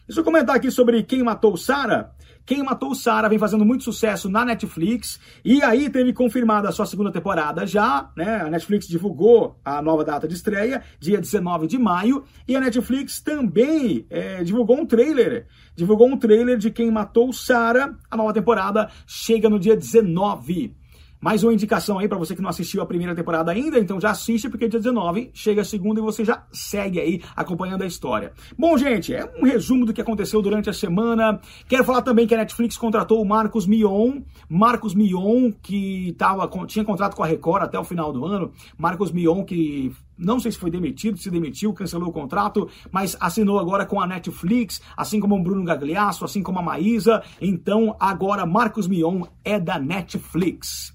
Deixa 0.08 0.22
eu 0.22 0.24
comentar 0.24 0.56
aqui 0.56 0.70
sobre 0.70 1.02
Quem 1.02 1.24
Matou 1.24 1.58
Sara. 1.58 2.12
Quem 2.46 2.62
Matou 2.62 2.94
Sara 2.94 3.28
vem 3.28 3.40
fazendo 3.40 3.66
muito 3.66 3.84
sucesso 3.84 4.30
na 4.30 4.46
Netflix 4.46 5.20
e 5.44 5.64
aí 5.64 5.90
teve 5.90 6.14
confirmada 6.14 6.70
a 6.70 6.72
sua 6.72 6.86
segunda 6.86 7.12
temporada 7.12 7.66
já, 7.66 8.12
né? 8.16 8.42
A 8.42 8.50
Netflix 8.52 8.88
divulgou 8.88 9.60
a 9.66 9.82
nova 9.82 10.06
data 10.06 10.28
de 10.28 10.36
estreia, 10.36 10.84
dia 11.00 11.20
19 11.20 11.66
de 11.66 11.80
maio, 11.80 12.24
e 12.48 12.56
a 12.56 12.60
Netflix 12.60 13.20
também 13.20 14.06
é, 14.12 14.44
divulgou 14.44 14.78
um 14.78 14.86
trailer. 14.86 15.48
Divulgou 15.76 16.08
um 16.08 16.18
trailer 16.18 16.60
de 16.60 16.70
Quem 16.70 16.92
Matou 16.92 17.34
Sara. 17.34 17.98
A 18.10 18.16
nova 18.16 18.32
temporada 18.32 18.92
chega 19.08 19.50
no 19.50 19.60
dia 19.60 19.76
19. 19.76 20.85
Mais 21.26 21.44
uma 21.44 21.52
indicação 21.52 21.98
aí 21.98 22.08
para 22.08 22.20
você 22.20 22.36
que 22.36 22.42
não 22.44 22.52
assistiu 22.52 22.84
a 22.84 22.86
primeira 22.86 23.16
temporada 23.16 23.52
ainda, 23.52 23.80
então 23.80 24.00
já 24.00 24.12
assiste 24.12 24.48
porque 24.48 24.68
dia 24.68 24.80
19 24.80 25.32
chega 25.34 25.64
a 25.64 25.66
segunda 25.66 26.00
e 26.00 26.04
você 26.04 26.24
já 26.24 26.46
segue 26.52 27.00
aí 27.00 27.20
acompanhando 27.36 27.82
a 27.82 27.88
história. 27.88 28.32
Bom, 28.56 28.78
gente, 28.78 29.12
é 29.12 29.28
um 29.42 29.44
resumo 29.44 29.88
do 29.88 29.92
que 29.92 30.00
aconteceu 30.00 30.40
durante 30.40 30.70
a 30.70 30.74
semana. 30.74 31.42
Quero 31.68 31.84
falar 31.84 32.04
também 32.04 32.28
que 32.28 32.36
a 32.36 32.38
Netflix 32.38 32.78
contratou 32.78 33.20
o 33.20 33.26
Marcos 33.26 33.66
Mion, 33.66 34.22
Marcos 34.48 34.94
Mion 34.94 35.52
que 35.64 36.14
tava, 36.16 36.48
tinha 36.68 36.86
contrato 36.86 37.16
com 37.16 37.24
a 37.24 37.26
Record 37.26 37.64
até 37.64 37.80
o 37.80 37.84
final 37.84 38.14
do 38.14 38.24
ano. 38.24 38.52
Marcos 38.78 39.12
Mion 39.12 39.44
que 39.44 39.92
não 40.16 40.40
sei 40.40 40.52
se 40.52 40.60
foi 40.60 40.70
demitido, 40.70 41.18
se 41.18 41.32
demitiu, 41.32 41.74
cancelou 41.74 42.10
o 42.10 42.14
contrato, 42.14 42.70
mas 42.92 43.18
assinou 43.20 43.58
agora 43.58 43.84
com 43.84 44.00
a 44.00 44.06
Netflix, 44.06 44.80
assim 44.96 45.20
como 45.20 45.36
o 45.36 45.42
Bruno 45.42 45.66
Gagliasso, 45.66 46.24
assim 46.24 46.44
como 46.44 46.60
a 46.60 46.62
Maísa. 46.62 47.24
Então 47.42 47.96
agora 48.00 48.46
Marcos 48.46 48.88
Mion 48.88 49.24
é 49.44 49.60
da 49.60 49.80
Netflix. 49.80 50.95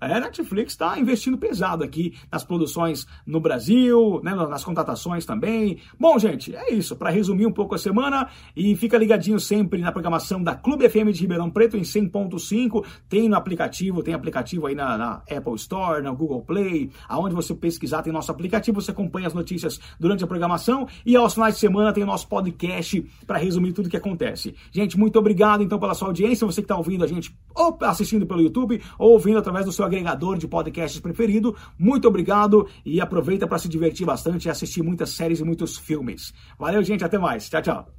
A 0.00 0.20
Netflix 0.20 0.72
está 0.72 0.98
investindo 0.98 1.36
pesado 1.36 1.82
aqui 1.82 2.14
nas 2.30 2.44
produções 2.44 3.06
no 3.26 3.40
Brasil, 3.40 4.20
né, 4.22 4.34
nas 4.34 4.62
contratações 4.62 5.26
também. 5.26 5.78
Bom, 5.98 6.18
gente, 6.18 6.54
é 6.54 6.72
isso. 6.72 6.94
Para 6.94 7.10
resumir 7.10 7.46
um 7.46 7.52
pouco 7.52 7.74
a 7.74 7.78
semana, 7.78 8.28
e 8.56 8.76
fica 8.76 8.96
ligadinho 8.96 9.40
sempre 9.40 9.80
na 9.80 9.90
programação 9.90 10.42
da 10.42 10.54
Clube 10.54 10.88
FM 10.88 11.10
de 11.12 11.20
Ribeirão 11.20 11.50
Preto 11.50 11.76
em 11.76 11.82
100.5. 11.82 12.84
Tem 13.08 13.28
no 13.28 13.36
aplicativo, 13.36 14.02
tem 14.02 14.14
aplicativo 14.14 14.66
aí 14.66 14.74
na, 14.74 14.96
na, 14.96 15.22
Apple 15.30 15.54
Store, 15.56 16.02
na 16.02 16.12
Google 16.12 16.42
Play, 16.42 16.90
aonde 17.08 17.34
você 17.34 17.54
pesquisar 17.54 18.02
tem 18.02 18.12
nosso 18.12 18.30
aplicativo, 18.30 18.80
você 18.80 18.90
acompanha 18.90 19.26
as 19.26 19.34
notícias 19.34 19.80
durante 19.98 20.22
a 20.22 20.26
programação 20.26 20.86
e 21.04 21.16
aos 21.16 21.34
finais 21.34 21.54
de 21.54 21.60
semana 21.60 21.92
tem 21.92 22.02
o 22.02 22.06
nosso 22.06 22.28
podcast 22.28 23.04
para 23.26 23.38
resumir 23.38 23.72
tudo 23.72 23.86
o 23.86 23.88
que 23.90 23.96
acontece. 23.96 24.54
Gente, 24.70 24.98
muito 24.98 25.18
obrigado 25.18 25.62
então 25.62 25.78
pela 25.78 25.94
sua 25.94 26.08
audiência, 26.08 26.46
você 26.46 26.60
que 26.60 26.66
está 26.66 26.76
ouvindo 26.76 27.04
a 27.04 27.06
gente 27.06 27.36
ou 27.54 27.76
assistindo 27.82 28.26
pelo 28.26 28.40
YouTube 28.40 28.80
ou 28.98 29.12
ouvindo 29.12 29.38
através 29.38 29.66
do 29.66 29.72
seu 29.72 29.84
agregador 29.88 30.38
de 30.38 30.46
podcasts 30.46 31.00
preferido. 31.00 31.56
Muito 31.78 32.06
obrigado 32.06 32.68
e 32.84 33.00
aproveita 33.00 33.46
para 33.46 33.58
se 33.58 33.68
divertir 33.68 34.06
bastante 34.06 34.46
e 34.46 34.50
assistir 34.50 34.82
muitas 34.82 35.10
séries 35.10 35.40
e 35.40 35.44
muitos 35.44 35.76
filmes. 35.76 36.32
Valeu, 36.58 36.82
gente, 36.82 37.04
até 37.04 37.18
mais. 37.18 37.48
Tchau, 37.48 37.62
tchau. 37.62 37.97